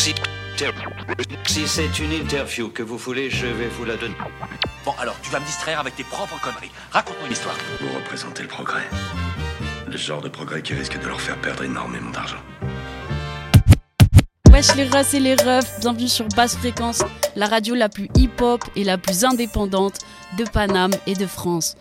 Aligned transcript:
Si 0.00 1.66
c'est 1.66 1.98
une 1.98 2.12
interview 2.12 2.70
que 2.70 2.82
vous 2.82 2.96
voulez, 2.96 3.28
je 3.28 3.44
vais 3.44 3.68
vous 3.68 3.84
la 3.84 3.96
donner. 3.96 4.14
Bon, 4.82 4.92
alors, 4.98 5.14
tu 5.22 5.30
vas 5.30 5.40
me 5.40 5.44
distraire 5.44 5.78
avec 5.78 5.94
tes 5.94 6.04
propres 6.04 6.40
conneries. 6.40 6.70
Raconte-moi 6.90 7.26
une 7.26 7.32
histoire. 7.32 7.54
Vous 7.82 7.94
représentez 7.94 8.40
le 8.40 8.48
progrès. 8.48 8.88
Le 9.86 9.98
genre 9.98 10.22
de 10.22 10.30
progrès 10.30 10.62
qui 10.62 10.72
risque 10.72 10.98
de 10.98 11.06
leur 11.06 11.20
faire 11.20 11.38
perdre 11.42 11.64
énormément 11.64 12.10
d'argent. 12.12 12.38
Wesh 14.50 14.74
les 14.74 14.84
races 14.84 15.12
et 15.12 15.20
les 15.20 15.34
refs, 15.34 15.80
bienvenue 15.80 16.08
sur 16.08 16.26
Basse 16.28 16.56
Fréquence, 16.56 17.02
la 17.36 17.46
radio 17.46 17.74
la 17.74 17.90
plus 17.90 18.08
hip-hop 18.14 18.64
et 18.76 18.84
la 18.84 18.96
plus 18.96 19.26
indépendante 19.26 19.98
de 20.38 20.44
Paname 20.44 20.94
et 21.06 21.14
de 21.14 21.26
France. 21.26 21.76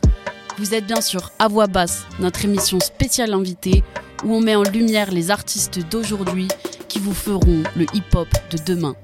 Vous 0.58 0.74
êtes 0.74 0.86
bien 0.86 1.00
sûr 1.00 1.32
à 1.40 1.48
voix 1.48 1.68
basse, 1.68 2.06
notre 2.20 2.44
émission 2.44 2.82
spéciale 2.82 3.34
invitée 3.34 3.82
où 4.26 4.36
on 4.36 4.42
met 4.42 4.56
en 4.56 4.64
lumière 4.64 5.10
les 5.10 5.32
artistes 5.32 5.80
d'aujourd'hui 5.90 6.50
qui 6.90 7.00
vous 7.00 7.14
feront 7.14 7.64
le 7.76 7.86
hip-hop 7.94 8.28
de 8.52 8.58
demain. 8.66 8.96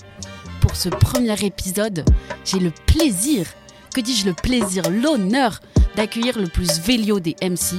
Pour 0.60 0.76
ce 0.76 0.90
premier 0.90 1.46
épisode, 1.46 2.04
j'ai 2.44 2.60
le 2.60 2.72
plaisir, 2.88 3.46
que 3.94 4.02
dis-je 4.02 4.26
le 4.26 4.34
plaisir, 4.34 4.84
l'honneur 4.90 5.62
d'accueillir 5.96 6.38
le 6.38 6.48
plus 6.48 6.80
vélio 6.80 7.20
des 7.20 7.36
MC. 7.42 7.76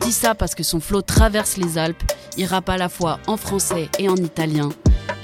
Je 0.00 0.06
dis 0.06 0.12
ça 0.12 0.34
parce 0.34 0.54
que 0.54 0.62
son 0.62 0.78
flow 0.78 1.02
traverse 1.02 1.56
les 1.56 1.78
Alpes, 1.78 2.04
il 2.36 2.44
rappe 2.44 2.68
à 2.68 2.76
la 2.76 2.88
fois 2.88 3.18
en 3.26 3.36
français 3.36 3.88
et 3.98 4.08
en 4.08 4.16
italien. 4.16 4.68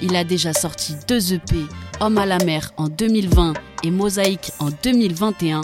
Il 0.01 0.15
a 0.15 0.23
déjà 0.23 0.53
sorti 0.53 0.95
deux 1.07 1.33
EP, 1.33 1.55
Homme 1.99 2.17
à 2.17 2.25
la 2.25 2.39
mer 2.39 2.71
en 2.75 2.89
2020 2.89 3.53
et 3.83 3.91
Mosaïque 3.91 4.51
en 4.59 4.69
2021. 4.83 5.61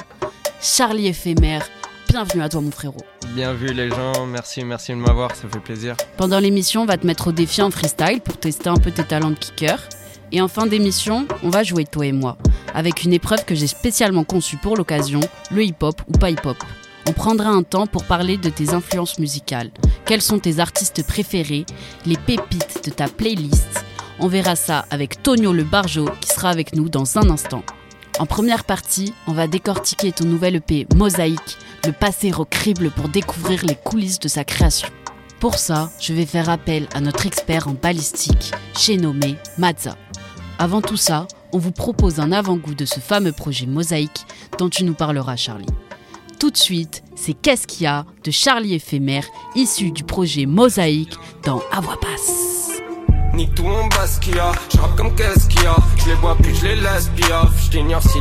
Charlie 0.61 1.07
éphémère, 1.07 1.67
bienvenue 2.07 2.43
à 2.43 2.49
toi 2.49 2.61
mon 2.61 2.71
frérot. 2.71 3.18
Bien 3.35 3.53
vu 3.53 3.67
les 3.67 3.89
gens, 3.89 4.25
merci, 4.25 4.63
merci 4.63 4.91
de 4.91 4.97
m'avoir, 4.97 5.35
ça 5.35 5.47
fait 5.47 5.59
plaisir. 5.59 5.95
Pendant 6.17 6.39
l'émission, 6.39 6.81
on 6.81 6.85
va 6.85 6.97
te 6.97 7.05
mettre 7.05 7.27
au 7.27 7.31
défi 7.31 7.61
en 7.61 7.69
freestyle 7.69 8.21
pour 8.21 8.37
tester 8.37 8.69
un 8.69 8.77
peu 8.77 8.89
tes 8.89 9.03
talents 9.03 9.29
de 9.29 9.35
kicker. 9.35 9.77
Et 10.31 10.41
en 10.41 10.47
fin 10.47 10.65
d'émission, 10.65 11.27
on 11.43 11.49
va 11.49 11.63
jouer 11.63 11.85
toi 11.85 12.07
et 12.07 12.11
moi, 12.11 12.37
avec 12.73 13.03
une 13.03 13.13
épreuve 13.13 13.45
que 13.45 13.53
j'ai 13.53 13.67
spécialement 13.67 14.23
conçue 14.23 14.57
pour 14.57 14.75
l'occasion, 14.75 15.19
le 15.51 15.63
hip-hop 15.63 16.01
ou 16.07 16.17
pas 16.17 16.31
hip-hop. 16.31 16.57
On 17.07 17.13
prendra 17.13 17.49
un 17.49 17.63
temps 17.63 17.87
pour 17.87 18.03
parler 18.03 18.37
de 18.37 18.49
tes 18.49 18.73
influences 18.73 19.19
musicales. 19.19 19.71
Quels 20.05 20.21
sont 20.21 20.39
tes 20.39 20.59
artistes 20.59 21.05
préférés, 21.05 21.65
les 22.05 22.17
pépites 22.17 22.83
de 22.83 22.91
ta 22.91 23.07
playlist? 23.07 23.85
On 24.19 24.27
verra 24.27 24.55
ça 24.55 24.85
avec 24.89 25.21
Tonio 25.21 25.53
le 25.53 25.63
Barjo 25.63 26.05
qui 26.19 26.29
sera 26.29 26.49
avec 26.49 26.75
nous 26.75 26.89
dans 26.89 27.17
un 27.17 27.29
instant. 27.29 27.63
En 28.19 28.25
première 28.25 28.65
partie, 28.65 29.13
on 29.27 29.31
va 29.31 29.47
décortiquer 29.47 30.11
ton 30.11 30.25
nouvel 30.25 30.57
EP 30.57 30.85
Mosaïque, 30.93 31.57
le 31.85 31.91
passé 31.91 32.31
au 32.33 32.45
crible 32.45 32.91
pour 32.91 33.09
découvrir 33.09 33.65
les 33.65 33.75
coulisses 33.75 34.19
de 34.19 34.27
sa 34.27 34.43
création. 34.43 34.89
Pour 35.39 35.57
ça, 35.57 35.89
je 35.99 36.13
vais 36.13 36.25
faire 36.25 36.49
appel 36.49 36.87
à 36.93 36.99
notre 36.99 37.25
expert 37.25 37.67
en 37.67 37.73
balistique, 37.73 38.51
j'ai 38.77 38.97
nommé 38.97 39.37
Mazza. 39.57 39.95
Avant 40.57 40.81
tout 40.81 40.97
ça, 40.97 41.27
on 41.53 41.57
vous 41.57 41.71
propose 41.71 42.19
un 42.19 42.31
avant-goût 42.31 42.75
de 42.75 42.85
ce 42.85 42.99
fameux 42.99 43.31
projet 43.31 43.65
Mosaïque 43.65 44.25
dont 44.57 44.69
tu 44.69 44.83
nous 44.83 44.93
parleras 44.93 45.37
Charlie. 45.37 45.65
Tout 46.39 46.51
de 46.51 46.57
suite, 46.57 47.03
c'est 47.15 47.33
Qu'est-ce 47.33 47.67
qu'il 47.67 47.83
y 47.83 47.87
a 47.87 48.05
de 48.23 48.31
Charlie 48.31 48.75
éphémère, 48.75 49.25
issu 49.55 49.91
du 49.91 50.03
projet 50.03 50.45
Mosaïque 50.45 51.15
dans 51.43 51.61
basse. 52.01 52.81
Ni 53.33 53.49
tout 53.53 53.63
mon 53.63 53.87
basse 53.87 54.19
je 54.23 54.97
comme 54.97 55.15
qu'est-ce 55.15 55.47
qu'il 55.47 55.63
y 55.63 55.65
a 55.65 55.75
Je 55.97 56.09
les 56.09 56.15
bois 56.15 56.37
je 56.41 56.65
les 56.65 56.75
laisse 56.75 57.09
piaf, 57.15 57.65
je 57.65 57.69
t'ignore 57.69 58.03
si 58.03 58.19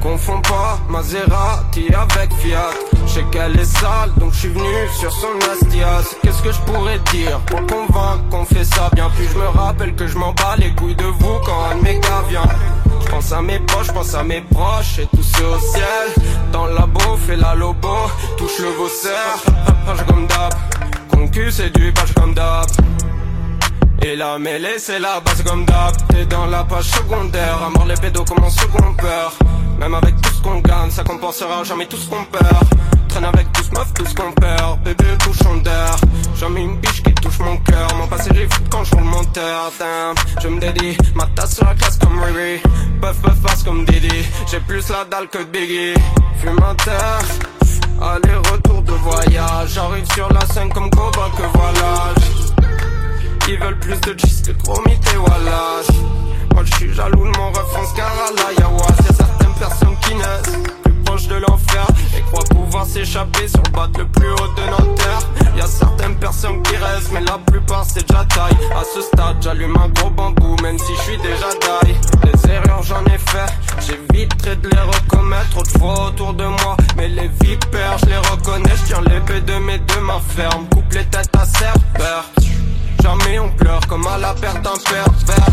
Confonds 0.00 0.40
pas 0.42 0.78
Maserati 0.88 1.88
avec 1.92 2.32
Fiat. 2.34 2.70
Je 3.06 3.12
sais 3.12 3.24
qu'elle 3.30 3.58
est 3.58 3.64
sale 3.64 4.12
donc 4.16 4.32
je 4.32 4.38
suis 4.40 4.48
venu 4.48 4.88
sur 4.98 5.12
son 5.12 5.28
Astias 5.52 6.16
Qu'est-ce 6.22 6.42
que 6.42 6.52
je 6.52 6.60
pourrais 6.60 6.98
dire 7.12 7.38
pour 7.40 7.60
convaincre 7.60 8.28
qu'on 8.30 8.44
fait 8.44 8.64
ça 8.64 8.88
bien? 8.94 9.10
Puis 9.16 9.26
je 9.30 9.38
me 9.38 9.46
rappelle 9.46 9.94
que 9.94 10.06
je 10.06 10.16
m'en 10.16 10.32
bats 10.32 10.56
les 10.56 10.70
couilles 10.74 10.94
de 10.94 11.04
vous 11.04 11.38
quand 11.44 11.64
un 11.70 11.74
méga 11.82 12.22
vient. 12.28 12.48
Je 13.04 13.08
pense 13.10 13.32
à 13.32 13.42
mes 13.42 13.58
poches, 13.60 13.92
pense 13.92 14.14
à 14.14 14.22
mes 14.22 14.40
proches 14.40 15.00
et 15.00 15.06
tous 15.14 15.22
ceux 15.22 15.46
au 15.46 15.58
ciel. 15.58 16.24
Dans 16.52 16.66
le 16.66 16.74
labo, 16.74 17.16
fais 17.26 17.36
la 17.36 17.54
lobo, 17.54 17.96
touche 18.38 18.58
le 18.60 18.70
vaussaire. 18.70 19.38
Page 19.84 20.06
comme 20.06 20.26
d'hab, 20.26 20.54
concu 21.10 21.50
c'est 21.50 21.70
du 21.76 21.92
page 21.92 22.14
comme 22.14 22.32
d'hab. 22.34 22.66
Et 24.02 24.16
la 24.16 24.38
mêlée 24.38 24.78
c'est 24.78 24.98
la 24.98 25.20
base 25.20 25.42
comme 25.42 25.64
d'hab. 25.66 25.94
T'es 26.08 26.24
dans 26.24 26.46
la 26.46 26.64
page 26.64 26.84
secondaire 26.84 27.58
À 27.66 27.70
mort 27.70 27.86
les 27.86 27.94
pédos 27.94 28.24
comme 28.24 28.44
un 28.44 28.50
second 28.50 28.94
peur 28.94 29.34
Même 29.80 29.94
avec 29.94 30.20
tout 30.20 30.30
ce 30.30 30.42
qu'on 30.42 30.60
gagne 30.60 30.90
Ça 30.90 31.02
compensera 31.02 31.64
jamais 31.64 31.86
tout 31.86 31.96
ce 31.96 32.08
qu'on 32.08 32.24
perd. 32.24 32.64
Traîne 33.08 33.24
avec 33.24 33.50
tous 33.52 33.70
meufs, 33.72 33.92
tout 33.94 34.06
ce 34.06 34.14
qu'on 34.14 34.30
perd. 34.32 34.80
Bébé 34.84 35.04
bouchon 35.24 35.56
d'air 35.56 35.96
Jamais 36.36 36.62
une 36.62 36.76
biche 36.76 37.02
qui 37.02 37.12
touche 37.14 37.38
mon 37.40 37.56
cœur. 37.56 37.88
Mon 37.96 38.06
passé 38.06 38.30
j'ai 38.34 38.46
foutu 38.48 38.68
quand 38.70 38.84
je 38.84 38.94
roule 38.94 39.04
mon 39.04 39.24
terre. 39.24 39.70
Je 40.40 40.48
me 40.48 40.60
dédie, 40.60 40.96
ma 41.14 41.26
tasse 41.34 41.56
sur 41.56 41.64
la 41.64 41.74
classe 41.74 41.98
comme 41.98 42.22
Riri. 42.22 42.60
Puff 43.00 43.20
puff 43.22 43.40
face 43.42 43.62
comme 43.62 43.84
Didi. 43.86 44.24
J'ai 44.50 44.60
plus 44.60 44.88
la 44.90 45.04
dalle 45.04 45.28
que 45.28 45.42
Biggie. 45.44 45.94
Fume 46.38 46.62
un 46.62 46.74
terre. 46.74 47.20
Aller 48.00 48.34
retour 48.52 48.82
de 48.82 48.92
voyage. 48.92 49.70
J'arrive 49.74 50.06
sur 50.14 50.32
la 50.32 50.46
scène 50.46 50.70
comme 50.72 50.90
Koba 50.90 51.30
que 51.36 51.58
voilà 51.58 52.14
ils 53.48 53.58
veulent 53.58 53.78
plus 53.80 54.00
de 54.00 54.16
cheese 54.16 54.42
que 54.46 54.52
trop 54.52 54.80
et 54.86 55.16
voilà 55.16 55.80
Moi 56.54 56.62
je 56.64 56.74
suis 56.76 56.94
jaloux 56.94 57.24
de 57.24 57.36
mon 57.36 57.50
ref 57.50 57.94
car 57.96 58.06
à 58.06 58.30
la 58.36 58.52
Y'a 58.60 59.39
personnes 59.60 59.96
qui 60.00 60.14
naissent 60.14 60.58
plus 60.82 60.92
proches 61.04 61.28
de 61.28 61.36
l'enfer. 61.36 61.86
Et 62.16 62.22
croient 62.22 62.44
pouvoir 62.50 62.86
s'échapper 62.86 63.46
sur 63.46 63.62
le 63.62 63.70
bat 63.70 63.88
le 63.98 64.06
plus 64.06 64.30
haut 64.30 64.52
de 64.56 64.70
notre 64.70 64.94
terre 64.94 65.20
Y'a 65.56 65.66
certaines 65.66 66.16
personnes 66.16 66.62
qui 66.62 66.76
restent 66.76 67.12
mais 67.12 67.20
la 67.20 67.38
plupart 67.38 67.84
c'est 67.84 68.06
déjà 68.08 68.24
taille. 68.24 68.56
À 68.74 68.82
ce 68.94 69.02
stade 69.02 69.36
j'allume 69.40 69.76
un 69.76 69.88
gros 69.88 70.10
bambou 70.10 70.56
même 70.62 70.78
si 70.78 70.92
je 70.96 71.02
suis 71.02 71.18
déjà 71.18 71.50
taille 71.60 71.94
Les 72.24 72.50
erreurs 72.50 72.82
j'en 72.82 73.04
ai 73.04 73.18
fait. 73.18 73.52
J'éviterai 73.86 74.56
de 74.56 74.68
les 74.68 74.80
recommettre 74.80 75.50
Trop 75.50 75.62
de 75.62 75.78
fois 75.78 76.06
autour 76.08 76.32
de 76.34 76.44
moi. 76.44 76.76
Mais 76.96 77.08
les 77.08 77.28
vipères 77.42 77.98
je 77.98 78.06
les 78.06 78.16
reconnais. 78.16 78.76
Je 78.76 78.86
tiens 78.86 79.02
l'épée 79.02 79.40
de 79.42 79.58
mes 79.58 79.78
deux 79.78 80.00
mains 80.00 80.22
fermes. 80.36 80.66
Coupe 80.70 80.92
les 80.92 81.04
têtes 81.04 81.36
à 81.36 81.44
serpeur 81.44 82.24
Jamais 83.02 83.38
on 83.38 83.48
pleure 83.50 83.80
comme 83.88 84.06
à 84.06 84.18
la 84.18 84.34
perte 84.34 84.62
d'un 84.62 84.78
père. 84.90 85.06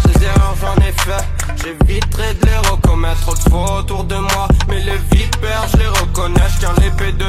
Des 0.05 0.25
erreurs 0.25 0.55
j'en 0.61 0.75
ai 0.81 0.91
fait. 0.91 1.23
J'éviterai 1.63 2.33
de 2.35 2.45
les 2.45 2.69
recommettre 2.69 3.21
Trop 3.21 3.35
de 3.35 3.49
fois 3.49 3.79
autour 3.79 4.03
de 4.03 4.15
moi 4.15 4.47
Mais 4.69 4.79
les 4.79 4.97
vipères 5.11 5.67
je 5.71 5.77
les 5.77 5.87
reconnais. 5.87 6.41
Je 6.53 6.59
tiens 6.59 6.73
l'épée 6.81 7.11
de 7.13 7.25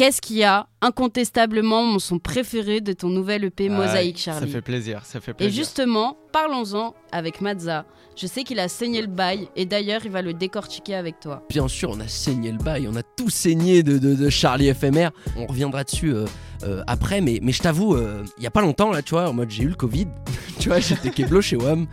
Qu'est-ce 0.00 0.22
qu'il 0.22 0.38
y 0.38 0.44
a 0.44 0.66
incontestablement 0.80 1.84
mon 1.84 1.98
son 1.98 2.18
préféré 2.18 2.80
de 2.80 2.94
ton 2.94 3.10
nouvel 3.10 3.44
EP 3.44 3.68
Mosaïque 3.68 4.16
Charlie 4.16 4.46
Ça 4.46 4.50
fait 4.50 4.62
plaisir, 4.62 5.04
ça 5.04 5.20
fait 5.20 5.34
plaisir. 5.34 5.52
Et 5.52 5.54
justement, 5.54 6.16
parlons-en 6.32 6.94
avec 7.12 7.42
Mazza. 7.42 7.84
Je 8.16 8.26
sais 8.26 8.42
qu'il 8.42 8.60
a 8.60 8.68
saigné 8.68 9.02
le 9.02 9.08
bail 9.08 9.50
et 9.56 9.66
d'ailleurs 9.66 10.00
il 10.06 10.10
va 10.10 10.22
le 10.22 10.32
décortiquer 10.32 10.94
avec 10.94 11.20
toi. 11.20 11.44
Bien 11.50 11.68
sûr, 11.68 11.90
on 11.90 12.00
a 12.00 12.08
saigné 12.08 12.50
le 12.50 12.56
bail, 12.56 12.88
on 12.88 12.96
a 12.96 13.02
tout 13.02 13.28
saigné 13.28 13.82
de, 13.82 13.98
de, 13.98 14.30
Charlie 14.30 14.72
FMR. 14.72 15.10
On 15.36 15.44
reviendra 15.44 15.84
dessus 15.84 16.14
euh, 16.14 16.24
euh, 16.62 16.82
après, 16.86 17.20
mais, 17.20 17.38
mais 17.42 17.52
je 17.52 17.60
t'avoue, 17.60 17.94
euh, 17.94 18.24
il 18.38 18.42
y 18.42 18.46
a 18.46 18.50
pas 18.50 18.62
longtemps 18.62 18.90
là, 18.90 19.02
tu 19.02 19.10
vois, 19.10 19.28
en 19.28 19.34
mode 19.34 19.50
j'ai 19.50 19.64
eu 19.64 19.68
le 19.68 19.74
Covid, 19.74 20.06
tu 20.58 20.70
vois, 20.70 20.80
j'étais 20.80 21.10
keblo 21.10 21.42
chez 21.42 21.56
WAM 21.56 21.86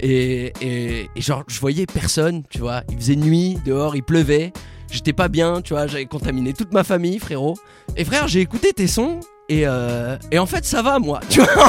et, 0.00 0.52
et, 0.60 1.08
et 1.14 1.20
genre 1.20 1.44
je 1.46 1.60
voyais 1.60 1.86
personne, 1.86 2.42
tu 2.50 2.58
vois, 2.58 2.82
il 2.90 2.96
faisait 2.96 3.14
nuit 3.14 3.56
dehors, 3.64 3.94
il 3.94 4.02
pleuvait 4.02 4.52
j'étais 4.92 5.12
pas 5.12 5.28
bien, 5.28 5.60
tu 5.62 5.72
vois, 5.72 5.86
j'avais 5.86 6.06
contaminé 6.06 6.52
toute 6.52 6.72
ma 6.72 6.84
famille, 6.84 7.18
frérot. 7.18 7.56
Et 7.96 8.04
frère, 8.04 8.28
j'ai 8.28 8.40
écouté 8.40 8.72
tes 8.72 8.86
sons. 8.86 9.20
Et, 9.48 9.66
euh, 9.66 10.16
et, 10.30 10.38
en 10.38 10.46
fait, 10.46 10.64
ça 10.64 10.82
va, 10.82 10.98
moi. 10.98 11.20
Tu 11.28 11.40
vois, 11.40 11.66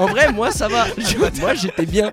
en 0.00 0.06
vrai, 0.06 0.32
moi, 0.32 0.50
ça 0.50 0.68
va. 0.68 0.86
moi, 1.40 1.54
j'étais 1.54 1.86
bien. 1.86 2.10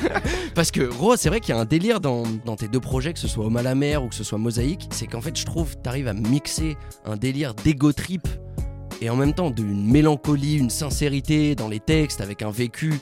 Parce 0.54 0.70
que, 0.70 0.82
gros, 0.82 1.16
c'est 1.16 1.28
vrai 1.28 1.40
qu'il 1.40 1.54
y 1.54 1.58
a 1.58 1.60
un 1.60 1.64
délire 1.64 2.00
dans, 2.00 2.24
dans, 2.44 2.56
tes 2.56 2.68
deux 2.68 2.80
projets, 2.80 3.12
que 3.12 3.18
ce 3.18 3.28
soit 3.28 3.46
Homme 3.46 3.56
à 3.56 3.62
la 3.62 3.74
mer 3.74 4.02
ou 4.02 4.08
que 4.08 4.14
ce 4.14 4.24
soit 4.24 4.38
Mosaïque. 4.38 4.88
C'est 4.90 5.06
qu'en 5.06 5.20
fait, 5.20 5.38
je 5.38 5.46
trouve, 5.46 5.76
t'arrives 5.76 6.08
à 6.08 6.12
mixer 6.12 6.76
un 7.04 7.16
délire 7.16 7.54
d'ego 7.54 7.92
trip 7.92 8.26
et 9.00 9.10
en 9.10 9.16
même 9.16 9.32
temps 9.32 9.50
d'une 9.50 9.86
mélancolie, 9.86 10.56
une 10.56 10.70
sincérité 10.70 11.54
dans 11.54 11.68
les 11.68 11.80
textes 11.80 12.20
avec 12.20 12.42
un 12.42 12.50
vécu 12.50 12.94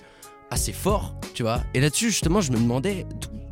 assez 0.51 0.73
fort, 0.73 1.15
tu 1.35 1.43
vois. 1.43 1.63
Et 1.75 1.81
là-dessus, 1.81 2.11
justement, 2.11 2.41
je 2.41 2.53
me 2.53 2.59
demandais 2.59 3.07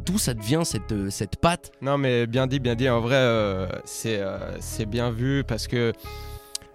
d'où 0.04 0.18
ça 0.18 0.34
devient 0.34 0.62
cette, 0.64 0.92
euh, 0.92 1.10
cette 1.10 1.36
patte 1.36 1.72
Non, 1.82 1.98
mais 1.98 2.26
bien 2.26 2.46
dit, 2.46 2.60
bien 2.60 2.74
dit. 2.74 2.88
En 2.88 3.00
vrai, 3.00 3.16
euh, 3.16 3.66
c'est 3.84 4.20
euh, 4.20 4.38
c'est 4.60 4.86
bien 4.86 5.10
vu 5.10 5.44
parce 5.44 5.66
que, 5.66 5.92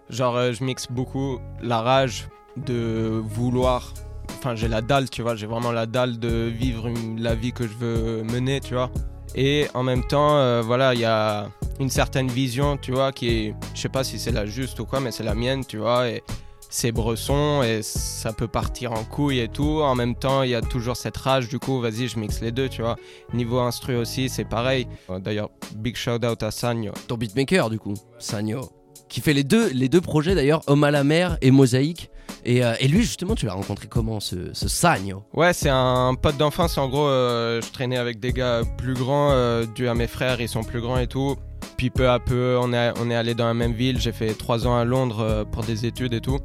genre, 0.09 0.51
je 0.51 0.63
mixe 0.63 0.87
beaucoup 0.89 1.39
la 1.61 1.81
rage 1.81 2.27
de 2.57 3.21
vouloir. 3.23 3.93
Enfin, 4.37 4.55
j'ai 4.55 4.67
la 4.67 4.81
dalle, 4.81 5.09
tu 5.09 5.21
vois. 5.21 5.35
J'ai 5.35 5.47
vraiment 5.47 5.71
la 5.71 5.85
dalle 5.85 6.19
de 6.19 6.45
vivre 6.47 6.89
la 7.17 7.35
vie 7.35 7.51
que 7.51 7.67
je 7.67 7.73
veux 7.73 8.23
mener, 8.23 8.59
tu 8.59 8.73
vois. 8.73 8.89
Et 9.35 9.67
en 9.73 9.83
même 9.83 10.03
temps, 10.07 10.61
voilà, 10.61 10.93
il 10.93 11.01
y 11.01 11.05
a 11.05 11.49
une 11.79 11.89
certaine 11.89 12.27
vision, 12.27 12.77
tu 12.77 12.91
vois, 12.91 13.11
qui 13.11 13.27
est. 13.29 13.55
Je 13.75 13.81
sais 13.81 13.89
pas 13.89 14.03
si 14.03 14.17
c'est 14.17 14.31
la 14.31 14.45
juste 14.45 14.79
ou 14.79 14.85
quoi, 14.85 14.99
mais 14.99 15.11
c'est 15.11 15.23
la 15.23 15.35
mienne, 15.35 15.65
tu 15.65 15.77
vois. 15.77 16.09
Et 16.09 16.23
c'est 16.69 16.91
bresson 16.91 17.63
et 17.63 17.81
ça 17.81 18.31
peut 18.31 18.47
partir 18.47 18.93
en 18.93 19.03
couille 19.03 19.39
et 19.39 19.47
tout. 19.47 19.81
En 19.81 19.95
même 19.95 20.15
temps, 20.15 20.43
il 20.43 20.51
y 20.51 20.55
a 20.55 20.61
toujours 20.61 20.95
cette 20.95 21.17
rage. 21.17 21.49
Du 21.49 21.59
coup, 21.59 21.81
vas-y, 21.81 22.07
je 22.07 22.19
mixe 22.19 22.41
les 22.41 22.51
deux, 22.51 22.69
tu 22.69 22.81
vois. 22.83 22.95
Niveau 23.33 23.59
instru 23.59 23.95
aussi, 23.95 24.29
c'est 24.29 24.45
pareil. 24.45 24.87
Euh, 25.09 25.19
D'ailleurs, 25.19 25.49
big 25.75 25.95
shout 25.95 26.23
out 26.23 26.43
à 26.43 26.51
Sagno. 26.51 26.91
Ton 27.07 27.17
beatmaker, 27.17 27.69
du 27.71 27.79
coup, 27.79 27.95
Sagno, 28.19 28.69
qui 29.09 29.19
fait 29.19 29.33
les 29.33 29.43
deux, 29.43 29.69
les 29.73 29.89
deux 29.89 30.01
projets 30.01 30.35
d'ailleurs, 30.35 30.61
Homme 30.67 30.83
à 30.83 30.91
la 30.91 31.03
mer 31.03 31.37
et 31.41 31.49
Mosaïque. 31.51 32.11
Et, 32.45 32.63
euh, 32.63 32.73
et 32.79 32.87
lui, 32.87 33.01
justement, 33.01 33.33
tu 33.33 33.47
l'as 33.47 33.53
rencontré 33.53 33.87
comment, 33.87 34.19
ce, 34.19 34.53
ce 34.53 34.67
Sagno 34.69 35.23
Ouais, 35.33 35.51
c'est 35.53 35.69
un 35.69 36.13
pote 36.13 36.37
d'enfance. 36.37 36.77
En 36.77 36.87
gros, 36.87 37.07
euh, 37.07 37.59
je 37.61 37.71
traînais 37.71 37.97
avec 37.97 38.19
des 38.19 38.31
gars 38.31 38.61
plus 38.77 38.93
grands, 38.93 39.31
euh, 39.31 39.65
dû 39.65 39.87
à 39.87 39.95
mes 39.95 40.07
frères, 40.07 40.39
ils 40.39 40.47
sont 40.47 40.63
plus 40.63 40.81
grands 40.81 40.99
et 40.99 41.07
tout. 41.07 41.35
Puis 41.77 41.89
peu 41.89 42.09
à 42.09 42.19
peu, 42.19 42.57
on 42.61 42.71
est, 42.73 42.91
on 42.99 43.09
est 43.09 43.15
allé 43.15 43.33
dans 43.33 43.47
la 43.47 43.53
même 43.53 43.73
ville. 43.73 43.99
J'ai 43.99 44.11
fait 44.11 44.33
trois 44.35 44.67
ans 44.67 44.77
à 44.77 44.85
Londres 44.85 45.45
pour 45.51 45.63
des 45.63 45.85
études 45.85 46.13
et 46.13 46.21
tout. 46.21 46.37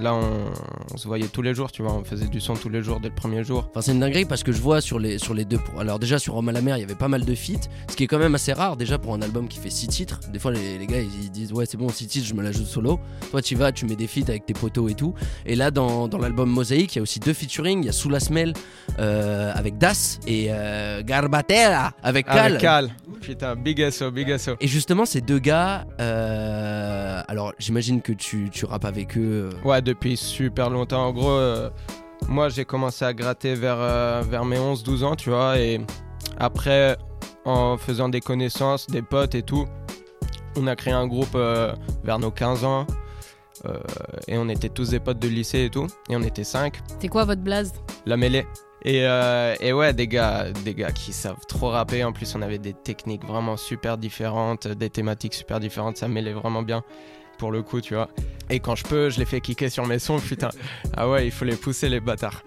Là, 0.00 0.14
on, 0.14 0.44
on 0.92 0.96
se 0.96 1.06
voyait 1.06 1.26
tous 1.28 1.42
les 1.42 1.54
jours, 1.54 1.70
tu 1.70 1.82
vois. 1.82 1.92
On 1.92 2.02
faisait 2.04 2.26
du 2.28 2.40
son 2.40 2.54
tous 2.54 2.68
les 2.70 2.82
jours 2.82 2.98
dès 3.00 3.08
le 3.08 3.14
premier 3.14 3.44
jour. 3.44 3.66
Enfin, 3.70 3.82
c'est 3.82 3.92
une 3.92 4.00
dinguerie 4.00 4.24
parce 4.24 4.42
que 4.42 4.50
je 4.52 4.60
vois 4.60 4.80
sur 4.80 4.98
les, 4.98 5.18
sur 5.18 5.34
les 5.34 5.44
deux. 5.44 5.58
Alors, 5.78 5.98
déjà, 5.98 6.18
sur 6.18 6.36
Homme 6.36 6.48
à 6.48 6.52
la 6.52 6.62
mer, 6.62 6.76
il 6.78 6.80
y 6.80 6.84
avait 6.84 6.94
pas 6.94 7.08
mal 7.08 7.24
de 7.24 7.34
feats, 7.34 7.68
ce 7.90 7.96
qui 7.96 8.04
est 8.04 8.06
quand 8.06 8.18
même 8.18 8.34
assez 8.34 8.52
rare 8.52 8.76
déjà 8.76 8.98
pour 8.98 9.12
un 9.14 9.20
album 9.22 9.48
qui 9.48 9.58
fait 9.58 9.70
6 9.70 9.88
titres. 9.88 10.20
Des 10.32 10.38
fois, 10.38 10.50
les, 10.52 10.78
les 10.78 10.86
gars 10.86 11.00
ils 11.00 11.30
disent 11.30 11.52
Ouais, 11.52 11.66
c'est 11.66 11.76
bon, 11.76 11.88
6 11.88 12.06
titres, 12.06 12.26
je 12.26 12.34
me 12.34 12.42
la 12.42 12.52
joue 12.52 12.64
solo. 12.64 12.98
Toi, 13.30 13.42
tu 13.42 13.54
vas, 13.54 13.70
tu 13.72 13.84
mets 13.84 13.96
des 13.96 14.06
feats 14.06 14.28
avec 14.28 14.46
tes 14.46 14.54
potos 14.54 14.90
et 14.90 14.94
tout. 14.94 15.14
Et 15.44 15.54
là, 15.56 15.70
dans, 15.70 16.08
dans 16.08 16.18
l'album 16.18 16.48
Mosaïque, 16.50 16.94
il 16.94 16.98
y 16.98 17.00
a 17.00 17.02
aussi 17.02 17.20
deux 17.20 17.32
featuring. 17.34 17.80
Il 17.82 17.86
y 17.86 17.88
a 17.88 17.92
Sous 17.92 18.08
la 18.08 18.20
semelle 18.20 18.52
euh, 18.98 19.52
avec 19.54 19.76
Das 19.78 20.18
et 20.26 20.46
euh, 20.50 21.02
Garbatella 21.02 21.92
avec 22.02 22.26
Cal. 22.26 22.38
Avec 22.38 22.60
Cal. 22.60 22.90
Putain, 23.20 23.54
big 23.56 23.88
SO, 23.90 24.10
big 24.10 24.36
SO. 24.38 24.52
Et 24.60 24.66
justement, 24.66 25.04
ces 25.04 25.20
deux 25.20 25.38
gars, 25.38 25.86
euh, 26.00 27.22
alors 27.28 27.52
j'imagine 27.58 28.00
que 28.02 28.12
tu, 28.12 28.48
tu 28.50 28.64
rappes 28.64 28.84
avec 28.84 29.16
eux. 29.16 29.50
euh, 29.52 29.56
Ouais, 29.72 29.80
depuis 29.80 30.18
super 30.18 30.68
longtemps. 30.68 31.06
En 31.06 31.12
gros, 31.12 31.30
euh, 31.30 31.70
moi, 32.28 32.50
j'ai 32.50 32.66
commencé 32.66 33.06
à 33.06 33.14
gratter 33.14 33.54
vers, 33.54 33.78
euh, 33.78 34.20
vers 34.20 34.44
mes 34.44 34.58
11-12 34.58 35.02
ans, 35.02 35.16
tu 35.16 35.30
vois. 35.30 35.58
Et 35.58 35.80
après, 36.36 36.98
en 37.46 37.78
faisant 37.78 38.10
des 38.10 38.20
connaissances, 38.20 38.86
des 38.86 39.00
potes 39.00 39.34
et 39.34 39.40
tout, 39.40 39.64
on 40.58 40.66
a 40.66 40.76
créé 40.76 40.92
un 40.92 41.06
groupe 41.06 41.34
euh, 41.36 41.72
vers 42.04 42.18
nos 42.18 42.30
15 42.30 42.64
ans. 42.66 42.86
Et 44.28 44.36
on 44.36 44.50
était 44.50 44.68
tous 44.68 44.90
des 44.90 45.00
potes 45.00 45.20
de 45.20 45.28
lycée 45.28 45.64
et 45.64 45.70
tout. 45.70 45.86
Et 46.10 46.16
on 46.16 46.22
était 46.22 46.44
5. 46.44 46.78
C'est 47.00 47.08
quoi 47.08 47.24
votre 47.24 47.40
blaze? 47.40 47.72
La 48.04 48.18
mêlée. 48.18 48.44
Et, 48.84 49.06
euh, 49.06 49.54
et 49.60 49.72
ouais, 49.72 49.94
des 49.94 50.06
gars, 50.06 50.50
des 50.50 50.74
gars 50.74 50.92
qui 50.92 51.14
savent 51.14 51.46
trop 51.48 51.70
rapper. 51.70 52.04
En 52.04 52.12
plus, 52.12 52.34
on 52.34 52.42
avait 52.42 52.58
des 52.58 52.74
techniques 52.74 53.24
vraiment 53.24 53.56
super 53.56 53.96
différentes, 53.96 54.68
des 54.68 54.90
thématiques 54.90 55.32
super 55.32 55.60
différentes. 55.60 55.96
Ça 55.96 56.08
mêlait 56.08 56.34
vraiment 56.34 56.62
bien 56.62 56.82
pour 57.42 57.50
le 57.50 57.62
coup, 57.62 57.80
tu 57.80 57.94
vois. 57.94 58.08
Et 58.50 58.60
quand 58.60 58.76
je 58.76 58.84
peux, 58.84 59.10
je 59.10 59.18
les 59.18 59.24
fais 59.24 59.40
kicker 59.40 59.68
sur 59.68 59.84
mes 59.84 59.98
sons, 59.98 60.20
putain. 60.20 60.50
Ah 60.96 61.08
ouais, 61.08 61.26
il 61.26 61.32
faut 61.32 61.44
les 61.44 61.56
pousser, 61.56 61.88
les 61.88 61.98
bâtards. 61.98 62.40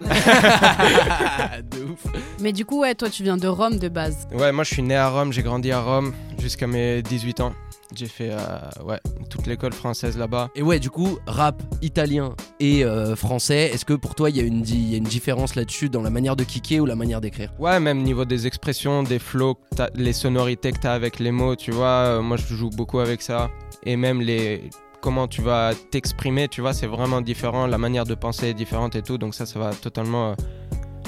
de 1.70 1.84
ouf. 1.92 2.06
Mais 2.40 2.52
du 2.54 2.64
coup, 2.64 2.80
ouais, 2.80 2.94
toi, 2.94 3.10
tu 3.10 3.22
viens 3.22 3.36
de 3.36 3.46
Rome 3.48 3.78
de 3.78 3.88
base. 3.88 4.26
Ouais, 4.32 4.52
moi 4.52 4.64
je 4.64 4.72
suis 4.72 4.82
né 4.82 4.96
à 4.96 5.10
Rome, 5.10 5.34
j'ai 5.34 5.42
grandi 5.42 5.70
à 5.70 5.80
Rome 5.80 6.14
jusqu'à 6.38 6.66
mes 6.66 7.02
18 7.02 7.40
ans. 7.40 7.52
J'ai 7.94 8.06
fait 8.06 8.30
euh, 8.32 8.38
ouais, 8.84 8.98
toute 9.30 9.46
l'école 9.46 9.72
française 9.74 10.16
là-bas. 10.16 10.48
Et 10.56 10.62
ouais, 10.62 10.78
du 10.80 10.88
coup, 10.90 11.18
rap 11.26 11.62
italien 11.82 12.34
et 12.58 12.84
euh, 12.84 13.14
français, 13.16 13.70
est-ce 13.72 13.84
que 13.84 13.92
pour 13.94 14.14
toi 14.14 14.28
il 14.30 14.36
y, 14.36 14.40
a 14.40 14.42
une 14.42 14.62
di- 14.62 14.74
il 14.76 14.90
y 14.90 14.94
a 14.94 14.98
une 14.98 15.04
différence 15.04 15.54
là-dessus 15.54 15.88
dans 15.88 16.02
la 16.02 16.10
manière 16.10 16.34
de 16.36 16.42
kicker 16.42 16.80
ou 16.80 16.86
la 16.86 16.96
manière 16.96 17.20
d'écrire? 17.20 17.52
Ouais, 17.60 17.78
même 17.78 18.02
niveau 18.02 18.24
des 18.24 18.46
expressions, 18.48 19.02
des 19.04 19.18
flows, 19.20 19.56
les 19.94 20.12
sonorités 20.14 20.72
que 20.72 20.78
t'as 20.80 20.94
avec 20.94 21.20
les 21.20 21.30
mots, 21.30 21.54
tu 21.54 21.70
vois. 21.70 21.86
euh, 22.16 22.22
moi 22.22 22.36
je 22.38 22.54
joue 22.54 22.70
beaucoup 22.70 22.98
avec 22.98 23.22
ça. 23.22 23.50
Et 23.84 23.96
même 23.96 24.20
les 24.20 24.68
comment 25.00 25.28
tu 25.28 25.42
vas 25.42 25.72
t'exprimer, 25.90 26.48
tu 26.48 26.60
vois, 26.60 26.72
c'est 26.72 26.86
vraiment 26.86 27.20
différent. 27.20 27.66
La 27.66 27.78
manière 27.78 28.04
de 28.04 28.14
penser 28.14 28.48
est 28.48 28.54
différente 28.54 28.96
et 28.96 29.02
tout. 29.02 29.18
Donc 29.18 29.34
ça, 29.34 29.46
ça 29.46 29.58
va 29.58 29.70
totalement, 29.72 30.30
euh, 30.30 30.34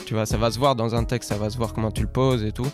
tu 0.06 0.14
vois, 0.14 0.26
ça 0.26 0.36
va 0.36 0.50
se 0.50 0.58
voir 0.58 0.76
dans 0.76 0.94
un 0.94 1.04
texte, 1.04 1.30
ça 1.30 1.38
va 1.38 1.50
se 1.50 1.56
voir 1.56 1.72
comment 1.72 1.90
tu 1.90 2.02
le 2.02 2.08
poses 2.08 2.44
et 2.44 2.52
tout. 2.52 2.68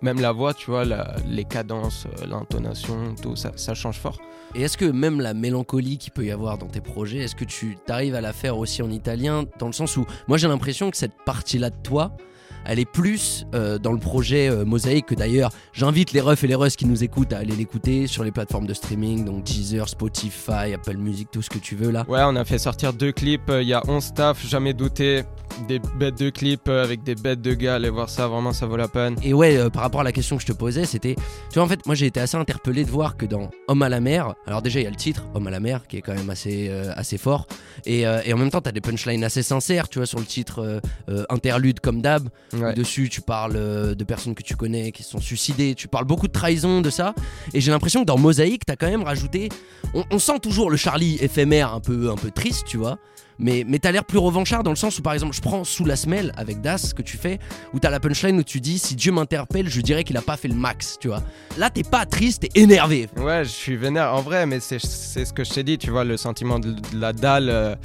Même 0.00 0.20
la 0.20 0.30
voix, 0.30 0.54
tu 0.54 0.70
vois, 0.70 0.84
les 1.26 1.44
cadences, 1.44 2.06
euh, 2.06 2.26
l'intonation, 2.26 3.14
tout, 3.20 3.34
ça, 3.34 3.52
ça 3.56 3.74
change 3.74 3.98
fort. 3.98 4.18
Et 4.54 4.62
est-ce 4.62 4.78
que 4.78 4.84
même 4.84 5.20
la 5.20 5.34
mélancolie 5.34 5.98
qu'il 5.98 6.12
peut 6.12 6.24
y 6.24 6.30
avoir 6.30 6.56
dans 6.56 6.68
tes 6.68 6.80
projets, 6.80 7.18
est-ce 7.18 7.34
que 7.34 7.44
tu 7.44 7.76
t'arrives 7.84 8.14
à 8.14 8.20
la 8.20 8.32
faire 8.32 8.56
aussi 8.56 8.80
en 8.82 8.90
italien 8.90 9.44
Dans 9.58 9.66
le 9.66 9.72
sens 9.72 9.96
où, 9.96 10.06
moi 10.26 10.38
j'ai 10.38 10.48
l'impression 10.48 10.90
que 10.90 10.96
cette 10.96 11.16
partie-là 11.26 11.70
de 11.70 11.76
toi, 11.82 12.16
elle 12.64 12.78
est 12.78 12.84
plus 12.90 13.46
euh, 13.54 13.78
dans 13.78 13.92
le 13.92 13.98
projet 13.98 14.48
euh, 14.48 14.64
Mosaïque 14.64 15.06
que 15.06 15.14
d'ailleurs 15.14 15.50
j'invite 15.72 16.12
les 16.12 16.20
refs 16.20 16.44
et 16.44 16.46
les 16.46 16.54
russes 16.54 16.76
qui 16.76 16.86
nous 16.86 17.02
écoutent 17.04 17.32
à 17.32 17.38
aller 17.38 17.54
l'écouter 17.56 18.06
sur 18.06 18.24
les 18.24 18.30
plateformes 18.30 18.66
de 18.66 18.74
streaming, 18.74 19.24
donc 19.24 19.44
Deezer, 19.44 19.88
Spotify, 19.88 20.74
Apple 20.74 20.96
Music, 20.96 21.28
tout 21.30 21.42
ce 21.42 21.50
que 21.50 21.58
tu 21.58 21.74
veux 21.76 21.90
là. 21.90 22.04
Ouais, 22.08 22.20
on 22.24 22.36
a 22.36 22.44
fait 22.44 22.58
sortir 22.58 22.92
deux 22.92 23.12
clips. 23.12 23.48
euh, 23.50 23.62
Il 23.62 23.68
y 23.68 23.74
a 23.74 23.82
11 23.88 24.02
staff, 24.02 24.46
jamais 24.46 24.74
douté. 24.74 25.22
Des 25.66 25.80
bêtes 25.98 26.18
de 26.20 26.30
clips 26.30 26.68
avec 26.68 27.02
des 27.02 27.16
bêtes 27.16 27.40
de 27.40 27.52
gars. 27.52 27.76
Allez 27.76 27.90
voir 27.90 28.08
ça, 28.08 28.28
vraiment, 28.28 28.52
ça 28.52 28.66
vaut 28.66 28.76
la 28.76 28.86
peine. 28.86 29.16
Et 29.24 29.32
ouais, 29.34 29.68
par 29.70 29.82
rapport 29.82 30.02
à 30.02 30.04
la 30.04 30.12
question 30.12 30.36
que 30.36 30.42
je 30.42 30.46
te 30.46 30.52
posais, 30.52 30.84
c'était. 30.84 31.16
Tu 31.16 31.54
vois, 31.54 31.64
en 31.64 31.66
fait, 31.66 31.84
moi 31.84 31.96
j'ai 31.96 32.06
été 32.06 32.20
assez 32.20 32.36
interpellé 32.36 32.84
de 32.84 32.90
voir 32.90 33.16
que 33.16 33.26
dans 33.26 33.50
Homme 33.66 33.82
à 33.82 33.88
la 33.88 33.98
mer, 33.98 34.34
alors 34.46 34.62
déjà 34.62 34.78
il 34.78 34.84
y 34.84 34.86
a 34.86 34.90
le 34.90 34.94
titre, 34.96 35.24
Homme 35.34 35.48
à 35.48 35.50
la 35.50 35.58
mer, 35.58 35.88
qui 35.88 35.96
est 35.96 36.00
quand 36.02 36.14
même 36.14 36.30
assez, 36.30 36.70
assez 36.94 37.18
fort. 37.18 37.46
Et, 37.86 38.02
et 38.02 38.32
en 38.32 38.36
même 38.36 38.50
temps, 38.50 38.60
t'as 38.60 38.70
des 38.72 38.80
punchlines 38.80 39.24
assez 39.24 39.42
sincères, 39.42 39.88
tu 39.88 39.98
vois, 39.98 40.06
sur 40.06 40.20
le 40.20 40.26
titre 40.26 40.80
Interlude 41.28 41.80
comme 41.80 42.02
d'hab. 42.02 42.28
Ouais. 42.54 42.72
Dessus, 42.74 43.08
tu 43.10 43.20
parles 43.20 43.56
euh, 43.56 43.94
de 43.94 44.04
personnes 44.04 44.34
que 44.34 44.42
tu 44.42 44.56
connais 44.56 44.90
qui 44.92 45.02
se 45.02 45.10
sont 45.10 45.20
suicidées. 45.20 45.74
Tu 45.74 45.86
parles 45.88 46.06
beaucoup 46.06 46.26
de 46.28 46.32
trahison, 46.32 46.80
de 46.80 46.90
ça. 46.90 47.14
Et 47.54 47.60
j'ai 47.60 47.70
l'impression 47.70 48.00
que 48.00 48.06
dans 48.06 48.18
Mosaïque, 48.18 48.62
t'as 48.66 48.76
quand 48.76 48.88
même 48.88 49.02
rajouté. 49.02 49.48
On, 49.94 50.04
on 50.10 50.18
sent 50.18 50.38
toujours 50.40 50.70
le 50.70 50.76
Charlie 50.76 51.18
éphémère 51.20 51.74
un 51.74 51.80
peu, 51.80 52.10
un 52.10 52.16
peu 52.16 52.30
triste, 52.30 52.64
tu 52.66 52.76
vois. 52.78 52.98
Mais, 53.40 53.64
mais 53.68 53.78
t'as 53.78 53.92
l'air 53.92 54.04
plus 54.04 54.18
revanchard 54.18 54.64
dans 54.64 54.70
le 54.72 54.76
sens 54.76 54.98
où, 54.98 55.02
par 55.02 55.12
exemple, 55.12 55.32
je 55.32 55.40
prends 55.40 55.62
Sous 55.62 55.84
la 55.84 55.94
semelle 55.94 56.32
avec 56.36 56.60
Das 56.60 56.92
que 56.92 57.02
tu 57.02 57.16
fais, 57.16 57.38
où 57.72 57.78
t'as 57.78 57.90
la 57.90 58.00
punchline 58.00 58.36
où 58.38 58.42
tu 58.42 58.60
dis 58.60 58.80
Si 58.80 58.96
Dieu 58.96 59.12
m'interpelle, 59.12 59.68
je 59.68 59.80
dirais 59.80 60.02
qu'il 60.02 60.16
a 60.16 60.22
pas 60.22 60.36
fait 60.36 60.48
le 60.48 60.54
max, 60.56 60.96
tu 61.00 61.06
vois. 61.06 61.22
Là, 61.56 61.70
t'es 61.70 61.84
pas 61.84 62.04
triste, 62.04 62.42
t'es 62.50 62.60
énervé. 62.60 63.08
Ouais, 63.16 63.44
je 63.44 63.50
suis 63.50 63.76
vénère 63.76 64.12
en 64.12 64.22
vrai, 64.22 64.44
mais 64.46 64.58
c'est 64.58 64.80
c'est 64.80 65.24
ce 65.24 65.32
que 65.32 65.44
je 65.44 65.50
t'ai 65.50 65.62
dit, 65.62 65.78
tu 65.78 65.90
vois, 65.90 66.02
le 66.02 66.16
sentiment 66.16 66.58
de, 66.58 66.72
de 66.72 66.80
la 66.98 67.12
dalle. 67.12 67.48
euh, 67.50 67.76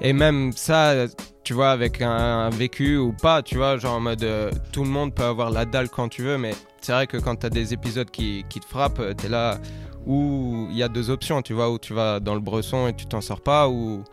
et 0.00 0.12
même 0.12 0.52
ça, 0.52 1.06
tu 1.44 1.54
vois, 1.54 1.70
avec 1.70 2.02
un, 2.02 2.50
vécu 2.50 2.96
ou 2.96 3.12
pas, 3.12 3.42
tu 3.42 3.56
vois, 3.56 3.78
genre 3.78 3.96
en 3.96 4.00
mode 4.00 4.22
euh, 4.24 4.50
tout 4.72 4.84
le 4.84 4.90
monde 4.90 5.14
peut 5.14 5.24
avoir 5.24 5.50
la 5.50 5.64
dalle 5.64 5.88
quand 5.88 6.08
tu 6.08 6.22
veux, 6.22 6.38
mais 6.38 6.54
c'est 6.80 6.92
vrai 6.92 7.06
que 7.06 7.16
quand 7.16 7.36
t'as 7.36 7.50
des 7.50 7.72
épisodes 7.72 8.10
qui, 8.10 8.44
qui 8.48 8.60
te 8.60 8.66
frappent, 8.66 9.00
euh, 9.00 9.14
t'es 9.14 9.28
là 9.28 9.58
où 10.06 10.68
il 10.70 10.76
y 10.76 10.82
a 10.82 10.88
deux 10.88 11.10
options, 11.10 11.42
tu 11.42 11.52
vois, 11.52 11.70
où 11.70 11.78
tu 11.78 11.94
vas 11.94 12.20
dans 12.20 12.34
le 12.34 12.40
bresson 12.40 12.88
et 12.88 12.94
tu 12.94 13.06
t'en 13.06 13.20
sors 13.20 13.40
pas, 13.40 13.68
ou 13.68 14.04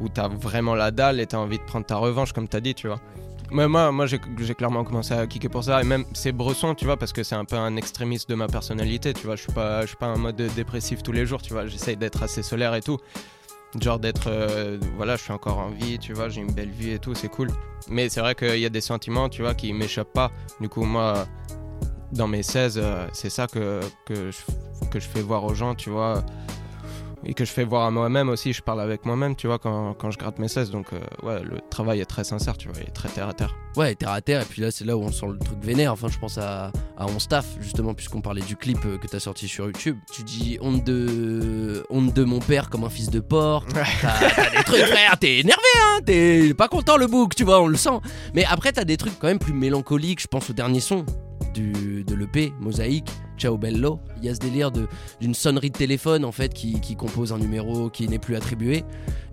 où 0.00 0.08
t'as 0.08 0.28
vraiment 0.28 0.74
la 0.74 0.90
dalle 0.90 1.20
et 1.20 1.26
t'as 1.26 1.38
envie 1.38 1.58
de 1.58 1.64
prendre 1.64 1.86
ta 1.86 1.96
revanche, 1.96 2.32
comme 2.32 2.48
t'as 2.48 2.60
dit, 2.60 2.74
tu 2.74 2.86
vois. 2.86 3.00
Mais 3.52 3.68
moi, 3.68 3.92
moi 3.92 4.06
j'ai 4.06 4.20
j'ai 4.38 4.54
clairement 4.54 4.82
commencé 4.82 5.14
à 5.14 5.26
kicker 5.26 5.48
pour 5.48 5.64
ça. 5.64 5.80
Et 5.80 5.84
même, 5.84 6.04
c'est 6.14 6.32
bresson, 6.32 6.74
tu 6.74 6.84
vois, 6.84 6.96
parce 6.96 7.12
que 7.12 7.22
c'est 7.22 7.36
un 7.36 7.44
peu 7.44 7.56
un 7.56 7.76
extrémiste 7.76 8.28
de 8.28 8.34
ma 8.34 8.48
personnalité, 8.48 9.14
tu 9.14 9.26
vois. 9.26 9.36
Je 9.36 9.42
suis 9.42 9.52
pas, 9.52 9.82
je 9.82 9.88
suis 9.88 9.96
pas 9.96 10.08
en 10.08 10.18
mode 10.18 10.36
dépressif 10.36 11.02
tous 11.02 11.12
les 11.12 11.26
jours, 11.26 11.42
tu 11.42 11.52
vois. 11.52 11.66
J'essaye 11.66 11.96
d'être 11.96 12.22
assez 12.22 12.42
solaire 12.42 12.74
et 12.74 12.82
tout. 12.82 12.98
Genre 13.80 13.98
d'être. 13.98 14.28
euh, 14.28 14.78
voilà, 14.96 15.16
je 15.16 15.22
suis 15.22 15.32
encore 15.32 15.58
en 15.58 15.68
vie, 15.70 15.98
tu 15.98 16.12
vois, 16.12 16.28
j'ai 16.28 16.40
une 16.40 16.52
belle 16.52 16.70
vie 16.70 16.92
et 16.92 16.98
tout, 16.98 17.14
c'est 17.14 17.28
cool. 17.28 17.50
Mais 17.88 18.08
c'est 18.08 18.20
vrai 18.20 18.34
qu'il 18.34 18.58
y 18.58 18.64
a 18.66 18.70
des 18.70 18.80
sentiments, 18.80 19.28
tu 19.28 19.42
vois, 19.42 19.54
qui 19.54 19.72
m'échappent 19.72 20.12
pas. 20.12 20.30
Du 20.60 20.68
coup, 20.68 20.84
moi, 20.84 21.26
dans 22.12 22.26
mes 22.26 22.42
16, 22.42 22.78
euh, 22.82 23.06
c'est 23.12 23.30
ça 23.30 23.46
que, 23.46 23.80
que, 24.06 24.30
je, 24.30 24.38
que 24.90 24.98
je 24.98 25.06
fais 25.06 25.20
voir 25.20 25.44
aux 25.44 25.54
gens, 25.54 25.74
tu 25.74 25.90
vois. 25.90 26.24
Et 27.28 27.34
que 27.34 27.44
je 27.44 27.50
fais 27.50 27.64
voir 27.64 27.84
à 27.86 27.90
moi-même 27.90 28.28
aussi, 28.28 28.52
je 28.52 28.62
parle 28.62 28.80
avec 28.80 29.04
moi-même, 29.04 29.34
tu 29.34 29.48
vois, 29.48 29.58
quand, 29.58 29.94
quand 29.94 30.12
je 30.12 30.18
gratte 30.18 30.38
mes 30.38 30.46
16. 30.46 30.70
Donc, 30.70 30.86
euh, 30.92 31.00
ouais, 31.26 31.42
le 31.42 31.58
travail 31.70 32.00
est 32.00 32.04
très 32.04 32.22
sincère, 32.22 32.56
tu 32.56 32.68
vois, 32.68 32.76
il 32.80 32.88
est 32.88 32.92
très 32.92 33.08
terre 33.08 33.28
à 33.28 33.32
terre. 33.32 33.54
Ouais, 33.76 33.96
terre 33.96 34.12
à 34.12 34.20
terre, 34.20 34.42
et 34.42 34.44
puis 34.44 34.62
là, 34.62 34.70
c'est 34.70 34.84
là 34.84 34.96
où 34.96 35.02
on 35.02 35.10
sent 35.10 35.26
le 35.26 35.38
truc 35.38 35.58
vénère. 35.60 35.92
Enfin, 35.92 36.06
je 36.08 36.18
pense 36.18 36.38
à, 36.38 36.70
à 36.96 37.06
On 37.06 37.18
Staff, 37.18 37.44
justement, 37.60 37.94
puisqu'on 37.94 38.20
parlait 38.20 38.42
du 38.42 38.56
clip 38.56 38.78
euh, 38.86 38.96
que 38.96 39.08
t'as 39.08 39.18
sorti 39.18 39.48
sur 39.48 39.66
YouTube. 39.66 39.98
Tu 40.12 40.22
dis 40.22 40.56
honte 40.60 40.84
de, 40.84 41.84
honte 41.90 42.14
de 42.14 42.24
mon 42.24 42.38
père 42.38 42.70
comme 42.70 42.84
un 42.84 42.90
fils 42.90 43.10
de 43.10 43.20
porc. 43.20 43.66
T'as 43.74 44.50
des 44.50 44.64
trucs, 44.64 44.84
frère, 44.84 45.18
t'es 45.18 45.38
énervé, 45.40 45.62
hein, 45.82 46.00
t'es 46.06 46.54
pas 46.54 46.68
content 46.68 46.96
le 46.96 47.08
book, 47.08 47.34
tu 47.34 47.42
vois, 47.42 47.60
on 47.60 47.66
le 47.66 47.76
sent. 47.76 47.98
Mais 48.34 48.44
après, 48.44 48.72
t'as 48.72 48.84
des 48.84 48.96
trucs 48.96 49.18
quand 49.18 49.26
même 49.26 49.40
plus 49.40 49.52
mélancoliques, 49.52 50.22
je 50.22 50.28
pense 50.28 50.48
au 50.48 50.52
dernier 50.52 50.80
son 50.80 51.04
de 51.60 52.14
l'EP, 52.14 52.52
Mosaïque, 52.60 53.10
Ciao 53.36 53.56
Bello. 53.58 54.00
Il 54.18 54.24
y 54.24 54.28
a 54.28 54.34
ce 54.34 54.40
délire 54.40 54.70
d'une 55.20 55.34
sonnerie 55.34 55.70
de 55.70 55.76
téléphone, 55.76 56.24
en 56.24 56.32
fait, 56.32 56.52
qui, 56.52 56.80
qui 56.80 56.96
compose 56.96 57.32
un 57.32 57.38
numéro 57.38 57.90
qui 57.90 58.08
n'est 58.08 58.18
plus 58.18 58.36
attribué. 58.36 58.84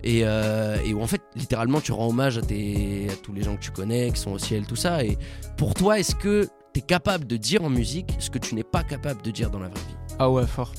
Et, 0.02 0.20
euh, 0.24 0.76
et 0.84 0.92
où, 0.92 1.02
en 1.02 1.06
fait, 1.06 1.22
littéralement, 1.34 1.80
tu 1.80 1.92
rends 1.92 2.08
hommage 2.08 2.38
à, 2.38 2.42
tes, 2.42 3.08
à 3.10 3.16
tous 3.16 3.32
les 3.32 3.42
gens 3.42 3.56
que 3.56 3.62
tu 3.62 3.70
connais, 3.70 4.10
qui 4.10 4.20
sont 4.20 4.32
au 4.32 4.38
ciel, 4.38 4.66
tout 4.66 4.76
ça. 4.76 5.04
Et 5.04 5.16
pour 5.56 5.74
toi, 5.74 5.98
est-ce 5.98 6.14
que 6.14 6.48
t'es 6.72 6.82
capable 6.82 7.26
de 7.26 7.36
dire 7.36 7.64
en 7.64 7.70
musique 7.70 8.14
ce 8.18 8.30
que 8.30 8.38
tu 8.38 8.54
n'es 8.54 8.64
pas 8.64 8.82
capable 8.82 9.22
de 9.22 9.30
dire 9.30 9.50
dans 9.50 9.60
la 9.60 9.68
vraie 9.68 9.80
vie? 9.80 9.96
Ah 10.18 10.30
ouais, 10.30 10.46
fort. 10.46 10.72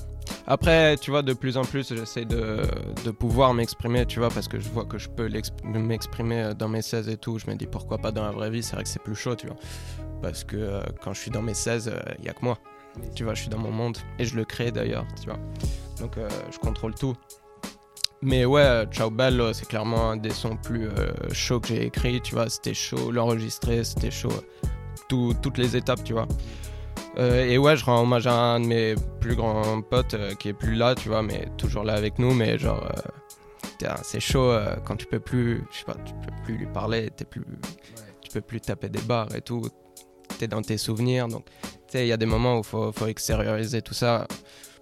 Après, 0.47 0.95
tu 0.97 1.09
vois, 1.09 1.23
de 1.23 1.33
plus 1.33 1.57
en 1.57 1.63
plus, 1.63 1.89
j'essaie 1.89 2.25
de, 2.25 2.61
de 3.03 3.11
pouvoir 3.11 3.53
m'exprimer, 3.55 4.05
tu 4.05 4.19
vois, 4.19 4.29
parce 4.29 4.47
que 4.47 4.59
je 4.59 4.69
vois 4.69 4.85
que 4.85 4.99
je 4.99 5.09
peux 5.09 5.27
m'exprimer 5.73 6.43
euh, 6.43 6.53
dans 6.53 6.67
mes 6.67 6.83
16 6.83 7.09
et 7.09 7.17
tout. 7.17 7.39
Je 7.39 7.49
me 7.49 7.55
dis 7.55 7.65
pourquoi 7.65 7.97
pas 7.97 8.11
dans 8.11 8.23
la 8.23 8.31
vraie 8.31 8.51
vie, 8.51 8.61
c'est 8.61 8.75
vrai 8.75 8.83
que 8.83 8.89
c'est 8.89 9.01
plus 9.01 9.15
chaud, 9.15 9.35
tu 9.35 9.47
vois. 9.47 9.55
Parce 10.25 10.43
que 10.43 10.55
euh, 10.57 10.81
quand 11.03 11.13
je 11.13 11.19
suis 11.21 11.31
dans 11.31 11.41
mes 11.43 11.53
16, 11.53 11.93
il 12.19 12.25
y 12.25 12.29
a 12.29 12.33
que 12.33 12.43
moi. 12.43 12.57
Tu 13.13 13.23
vois, 13.23 13.33
je 13.33 13.41
suis 13.41 13.49
dans 13.49 13.57
mon 13.59 13.71
monde 13.71 13.97
et 14.19 14.25
je 14.25 14.35
le 14.35 14.43
crée 14.45 14.71
d'ailleurs, 14.71 15.05
tu 15.21 15.27
vois. 15.29 15.37
Donc 15.99 16.17
euh, 16.17 16.27
je 16.51 16.57
contrôle 16.57 16.95
tout. 16.95 17.15
Mais 18.21 18.43
ouais, 18.45 18.61
euh, 18.63 18.85
Ciao 18.87 19.09
Bello, 19.11 19.53
c'est 19.53 19.67
clairement 19.67 20.11
un 20.11 20.17
des 20.17 20.29
sons 20.31 20.55
plus 20.57 20.89
chauds 21.31 21.59
que 21.59 21.67
j'ai 21.67 21.85
écrit, 21.85 22.21
tu 22.21 22.33
vois. 22.33 22.49
C'était 22.49 22.73
chaud, 22.73 23.11
l'enregistrer, 23.11 23.83
c'était 23.83 24.11
chaud. 24.11 24.31
Tout- 25.09 25.35
toutes 25.43 25.57
les 25.59 25.75
étapes, 25.75 26.03
tu 26.03 26.13
vois. 26.13 26.27
Euh, 27.17 27.45
et 27.45 27.57
ouais, 27.57 27.77
je 27.77 27.85
rends 27.85 28.01
hommage 28.01 28.25
à 28.27 28.33
un 28.33 28.59
de 28.59 28.65
mes 28.65 28.95
plus 29.21 29.35
grands 29.35 29.81
potes 29.81 30.15
euh, 30.15 30.33
qui 30.35 30.49
est 30.49 30.53
plus 30.53 30.73
là, 30.75 30.95
tu 30.95 31.07
vois, 31.09 31.21
mais 31.21 31.47
toujours 31.57 31.83
là 31.83 31.93
avec 31.93 32.17
nous. 32.17 32.33
Mais 32.33 32.57
genre, 32.57 32.83
euh, 32.83 33.89
c'est 34.03 34.19
chaud 34.19 34.53
quand 34.85 34.95
tu 34.95 35.05
peux 35.05 35.19
plus, 35.19 35.63
je 35.71 35.77
sais 35.79 35.85
pas, 35.85 35.95
tu 36.05 36.13
peux 36.13 36.33
plus 36.45 36.57
lui 36.57 36.65
parler, 36.65 37.09
t'es 37.15 37.25
plus, 37.25 37.43
tu 38.21 38.31
peux 38.31 38.41
plus 38.41 38.61
taper 38.61 38.89
des 38.89 39.01
barres 39.01 39.35
et 39.35 39.41
tout. 39.41 39.61
T'es 40.37 40.47
dans 40.47 40.61
tes 40.61 40.77
souvenirs, 40.77 41.27
donc 41.27 41.45
tu 41.45 41.71
sais, 41.87 42.05
il 42.05 42.09
y 42.09 42.13
a 42.13 42.17
des 42.17 42.25
moments 42.25 42.59
où 42.59 42.63
faut, 42.63 42.91
faut 42.91 43.07
extérioriser 43.07 43.81
tout 43.81 43.93
ça. 43.93 44.27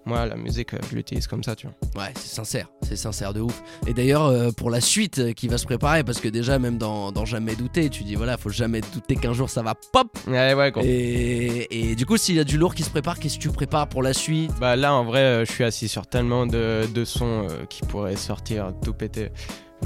Moi, 0.06 0.26
la 0.26 0.36
musique, 0.36 0.74
euh, 0.74 0.78
je 0.90 0.96
l'utilise 0.96 1.26
comme 1.26 1.42
ça, 1.42 1.56
tu 1.56 1.66
vois. 1.66 2.02
Ouais, 2.02 2.12
c'est 2.14 2.28
sincère, 2.34 2.68
c'est 2.82 2.96
sincère 2.96 3.32
de 3.32 3.40
ouf. 3.40 3.62
Et 3.86 3.94
d'ailleurs, 3.94 4.26
euh, 4.26 4.50
pour 4.50 4.68
la 4.68 4.82
suite 4.82 5.18
euh, 5.18 5.32
qui 5.32 5.48
va 5.48 5.56
se 5.56 5.64
préparer, 5.64 6.04
parce 6.04 6.20
que 6.20 6.28
déjà, 6.28 6.58
même 6.58 6.76
dans, 6.76 7.10
dans 7.10 7.24
Jamais 7.24 7.54
douter, 7.54 7.88
tu 7.88 8.04
dis 8.04 8.14
voilà, 8.14 8.36
faut 8.36 8.50
jamais 8.50 8.82
douter 8.92 9.16
qu'un 9.16 9.32
jour 9.32 9.48
ça 9.48 9.62
va 9.62 9.74
pop. 9.74 10.08
Ouais, 10.26 10.52
ouais, 10.52 10.70
gros. 10.70 10.82
Et, 10.84 11.68
et 11.70 11.94
du 11.94 12.04
coup, 12.04 12.18
s'il 12.18 12.34
y 12.34 12.40
a 12.40 12.44
du 12.44 12.58
lourd 12.58 12.74
qui 12.74 12.82
se 12.82 12.90
prépare, 12.90 13.18
qu'est-ce 13.18 13.38
que 13.38 13.42
tu 13.42 13.48
prépares 13.48 13.88
pour 13.88 14.02
la 14.02 14.12
suite? 14.12 14.50
Bah 14.60 14.76
là, 14.76 14.92
en 14.92 15.04
vrai, 15.04 15.20
euh, 15.20 15.44
je 15.46 15.52
suis 15.52 15.64
assis 15.64 15.88
sur 15.88 16.06
tellement 16.06 16.46
de, 16.46 16.82
de 16.92 17.04
sons 17.06 17.46
euh, 17.48 17.64
qui 17.70 17.80
pourraient 17.80 18.16
sortir 18.16 18.74
tout 18.84 18.92
péter. 18.92 19.30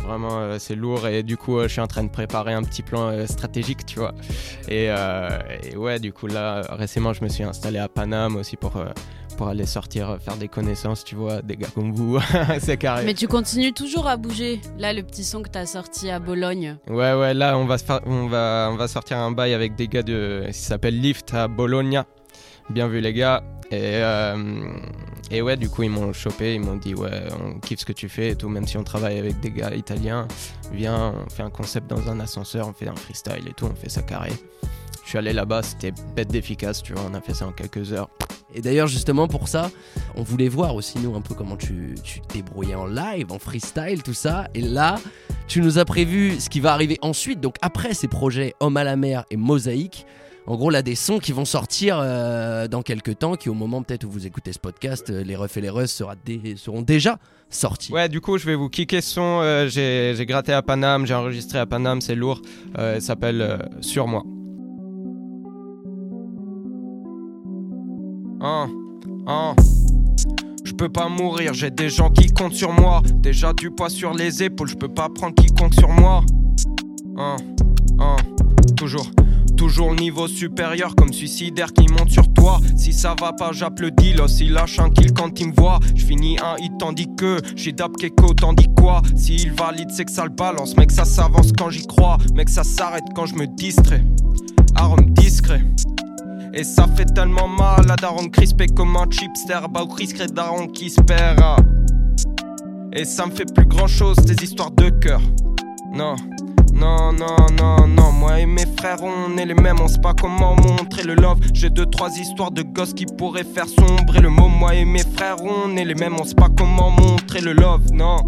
Vraiment, 0.02 0.38
euh, 0.38 0.56
c'est 0.58 0.74
lourd 0.74 1.06
et 1.06 1.22
du 1.22 1.36
coup, 1.36 1.58
euh, 1.58 1.64
je 1.64 1.72
suis 1.72 1.80
en 1.80 1.86
train 1.86 2.04
de 2.04 2.10
préparer 2.10 2.52
un 2.52 2.62
petit 2.62 2.82
plan 2.82 3.08
euh, 3.08 3.26
stratégique, 3.26 3.84
tu 3.86 3.98
vois. 3.98 4.14
Et, 4.68 4.86
et 4.86 5.76
ouais, 5.76 5.98
du 5.98 6.12
coup, 6.12 6.26
là, 6.26 6.62
récemment, 6.70 7.12
je 7.12 7.22
me 7.22 7.28
suis 7.28 7.44
installé 7.44 7.78
à 7.78 7.88
Paname 7.88 8.36
aussi 8.36 8.56
pour, 8.56 8.72
pour 9.36 9.48
aller 9.48 9.66
sortir, 9.66 10.18
faire 10.20 10.36
des 10.36 10.48
connaissances, 10.48 11.04
tu 11.04 11.14
vois, 11.14 11.42
des 11.42 11.56
gars 11.56 11.68
comme 11.74 11.92
vous. 11.92 12.18
c'est 12.60 12.76
carré. 12.76 13.04
Mais 13.04 13.14
tu 13.14 13.28
continues 13.28 13.72
toujours 13.72 14.06
à 14.06 14.16
bouger. 14.16 14.60
Là, 14.78 14.92
le 14.92 15.02
petit 15.02 15.24
son 15.24 15.42
que 15.42 15.48
t'as 15.48 15.66
sorti 15.66 16.10
à 16.10 16.18
Bologne. 16.18 16.76
Ouais, 16.88 17.14
ouais, 17.14 17.34
là, 17.34 17.58
on 17.58 17.64
va, 17.64 17.78
se 17.78 17.84
on 18.06 18.26
va, 18.26 18.68
on 18.72 18.76
va 18.76 18.88
sortir 18.88 19.18
un 19.18 19.30
bail 19.30 19.54
avec 19.54 19.74
des 19.74 19.88
gars 19.88 20.02
de, 20.02 20.44
qui 20.48 20.58
s'appelle 20.58 21.00
Lift 21.00 21.34
à 21.34 21.48
Bologna. 21.48 22.06
Bien 22.70 22.88
vu, 22.88 23.00
les 23.00 23.12
gars. 23.12 23.42
Et, 23.70 23.96
euh, 24.02 24.36
et 25.30 25.42
ouais, 25.42 25.56
du 25.56 25.68
coup, 25.68 25.82
ils 25.82 25.90
m'ont 25.90 26.12
chopé, 26.12 26.54
ils 26.54 26.60
m'ont 26.60 26.76
dit, 26.76 26.94
ouais, 26.94 27.24
on 27.42 27.58
kiffe 27.60 27.80
ce 27.80 27.84
que 27.84 27.92
tu 27.92 28.08
fais 28.08 28.30
et 28.30 28.36
tout, 28.36 28.48
même 28.48 28.66
si 28.66 28.76
on 28.78 28.84
travaille 28.84 29.18
avec 29.18 29.40
des 29.40 29.50
gars 29.50 29.74
italiens, 29.74 30.26
viens, 30.72 31.14
on 31.26 31.30
fait 31.30 31.42
un 31.42 31.50
concept 31.50 31.88
dans 31.88 32.08
un 32.08 32.20
ascenseur, 32.20 32.68
on 32.68 32.72
fait 32.72 32.88
un 32.88 32.96
freestyle 32.96 33.46
et 33.48 33.52
tout, 33.52 33.66
on 33.66 33.74
fait 33.74 33.90
ça 33.90 34.02
carré. 34.02 34.32
Je 35.04 35.08
suis 35.10 35.18
allé 35.18 35.32
là-bas, 35.32 35.62
c'était 35.62 35.92
bête 36.14 36.28
d'efficace, 36.28 36.82
tu 36.82 36.92
vois, 36.92 37.02
on 37.10 37.14
a 37.14 37.20
fait 37.20 37.34
ça 37.34 37.46
en 37.46 37.52
quelques 37.52 37.92
heures. 37.92 38.08
Et 38.54 38.62
d'ailleurs, 38.62 38.86
justement 38.86 39.28
pour 39.28 39.48
ça, 39.48 39.70
on 40.16 40.22
voulait 40.22 40.48
voir 40.48 40.74
aussi, 40.74 40.98
nous, 40.98 41.14
un 41.14 41.20
peu 41.20 41.34
comment 41.34 41.56
tu, 41.56 41.94
tu 42.02 42.20
te 42.20 42.34
débrouillais 42.34 42.74
en 42.74 42.86
live, 42.86 43.30
en 43.30 43.38
freestyle, 43.38 44.02
tout 44.02 44.14
ça. 44.14 44.48
Et 44.54 44.62
là, 44.62 44.96
tu 45.46 45.60
nous 45.60 45.78
as 45.78 45.84
prévu 45.84 46.40
ce 46.40 46.48
qui 46.48 46.60
va 46.60 46.72
arriver 46.72 46.98
ensuite. 47.02 47.40
Donc, 47.40 47.56
après 47.60 47.92
ces 47.92 48.08
projets 48.08 48.54
Homme 48.60 48.76
à 48.78 48.84
la 48.84 48.96
mer 48.96 49.24
et 49.30 49.36
Mosaïque, 49.36 50.06
en 50.48 50.56
gros, 50.56 50.70
là, 50.70 50.80
des 50.82 50.94
sons 50.94 51.18
qui 51.18 51.32
vont 51.32 51.44
sortir 51.44 51.98
euh, 52.02 52.68
dans 52.68 52.80
quelques 52.82 53.18
temps, 53.18 53.34
qui 53.36 53.50
au 53.50 53.54
moment 53.54 53.82
peut-être 53.82 54.04
où 54.04 54.10
vous 54.10 54.26
écoutez 54.26 54.52
ce 54.52 54.58
podcast, 54.58 55.10
euh, 55.10 55.22
les 55.22 55.36
refs 55.36 55.56
et 55.58 55.60
les 55.60 55.68
rus 55.70 55.88
sera 55.90 56.14
dé- 56.24 56.54
seront 56.56 56.80
déjà 56.82 57.18
sortis. 57.50 57.92
Ouais, 57.92 58.08
du 58.08 58.20
coup, 58.22 58.38
je 58.38 58.46
vais 58.46 58.54
vous 58.54 58.68
kicker 58.70 59.02
ce 59.02 59.10
son, 59.14 59.40
euh, 59.42 59.68
j'ai 59.68 60.24
gratté 60.26 60.52
à 60.54 60.62
Paname, 60.62 61.04
j'ai 61.06 61.14
enregistré 61.14 61.58
à 61.58 61.66
Paname, 61.66 62.00
c'est 62.00 62.14
lourd, 62.14 62.40
il 62.78 63.02
s'appelle 63.02 63.68
Sur 63.82 64.06
moi. 64.08 64.22
Hein, 68.40 68.68
hein. 69.26 69.54
Je 70.64 70.72
peux 70.72 70.88
pas 70.88 71.08
mourir, 71.08 71.54
j'ai 71.54 71.70
des 71.70 71.88
gens 71.88 72.08
qui 72.10 72.28
comptent 72.28 72.54
sur 72.54 72.72
moi. 72.72 73.02
Déjà 73.16 73.52
du 73.52 73.70
poids 73.70 73.88
sur 73.90 74.14
les 74.14 74.42
épaules, 74.44 74.68
je 74.68 74.76
peux 74.76 74.88
pas 74.88 75.08
prendre 75.08 75.34
quiconque 75.34 75.74
sur 75.74 75.88
moi. 75.88 76.22
Toujours 79.78 79.94
niveau 79.94 80.26
supérieur 80.26 80.96
comme 80.96 81.12
suicidaire 81.12 81.72
qui 81.72 81.86
monte 81.86 82.10
sur 82.10 82.32
toi. 82.32 82.58
Si 82.76 82.92
ça 82.92 83.14
va 83.20 83.32
pas, 83.32 83.52
le 83.52 83.90
dealos. 83.92 84.40
Il 84.40 84.52
lâche 84.52 84.80
un 84.80 84.90
kill 84.90 85.12
quand 85.12 85.38
il 85.38 85.50
me 85.50 85.52
voit. 85.54 85.78
Je 85.94 86.04
un 86.04 86.56
hit 86.58 86.72
tandis 86.80 87.06
que 87.16 87.38
j'ai 87.54 87.70
dap 87.70 87.96
Keko 87.96 88.34
tandis 88.34 88.66
quoi. 88.76 89.02
S'il 89.14 89.52
valide, 89.52 89.88
c'est 89.92 90.04
que 90.04 90.10
ça 90.10 90.24
le 90.24 90.30
balance. 90.30 90.76
Mec, 90.76 90.90
ça 90.90 91.04
s'avance 91.04 91.52
quand 91.56 91.70
j'y 91.70 91.86
crois. 91.86 92.18
Mec, 92.34 92.48
ça 92.48 92.64
s'arrête 92.64 93.04
quand 93.14 93.26
je 93.26 93.36
me 93.36 93.46
distrais. 93.46 94.02
Arme 94.74 95.10
discret. 95.10 95.62
Et 96.54 96.64
ça 96.64 96.88
fait 96.96 97.06
tellement 97.14 97.46
mal 97.46 97.88
à 97.88 97.94
Daron 97.94 98.28
crispé 98.30 98.66
comme 98.66 98.96
un 98.96 99.08
chipster. 99.08 99.60
Bah, 99.70 99.84
ou 99.84 100.32
Daron 100.34 100.66
qui 100.66 100.90
se. 100.90 101.00
Et 102.94 103.04
ça 103.04 103.26
me 103.26 103.30
fait 103.30 103.54
plus 103.54 103.66
grand 103.66 103.86
chose, 103.86 104.16
tes 104.16 104.42
histoires 104.42 104.72
de 104.72 104.90
cœur. 104.90 105.20
Non. 105.94 106.16
Non, 106.78 107.12
non, 107.12 107.36
non, 107.56 107.88
non, 107.88 108.12
moi 108.12 108.38
et 108.38 108.46
mes 108.46 108.64
frères, 108.78 109.02
on 109.02 109.36
est 109.36 109.44
les 109.44 109.54
mêmes, 109.54 109.80
on 109.80 109.88
sait 109.88 110.00
pas 110.00 110.14
comment 110.14 110.54
montrer 110.54 111.02
le 111.02 111.14
love. 111.14 111.40
J'ai 111.52 111.70
deux, 111.70 111.86
trois 111.86 112.16
histoires 112.16 112.52
de 112.52 112.62
gosses 112.62 112.94
qui 112.94 113.04
pourraient 113.04 113.42
faire 113.42 113.66
sombrer 113.66 114.20
le 114.20 114.28
mot. 114.28 114.46
Moi 114.46 114.76
et 114.76 114.84
mes 114.84 115.02
frères, 115.02 115.42
on 115.42 115.76
est 115.76 115.84
les 115.84 115.96
mêmes, 115.96 116.14
on 116.20 116.24
sait 116.24 116.36
pas 116.36 116.48
comment 116.56 116.90
montrer 116.90 117.40
le 117.40 117.52
love, 117.52 117.90
non. 117.92 118.18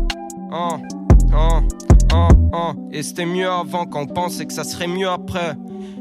Hein, 0.51 0.81
hein, 1.33 1.63
hein, 2.13 2.29
hein. 2.53 2.75
Et 2.91 3.05
c'était 3.05 3.25
mieux 3.25 3.49
avant 3.49 3.87
quand 3.87 4.01
on 4.01 4.07
pensait 4.07 4.47
que 4.47 4.53
ça 4.53 4.65
serait 4.65 4.89
mieux 4.89 5.09
après. 5.09 5.55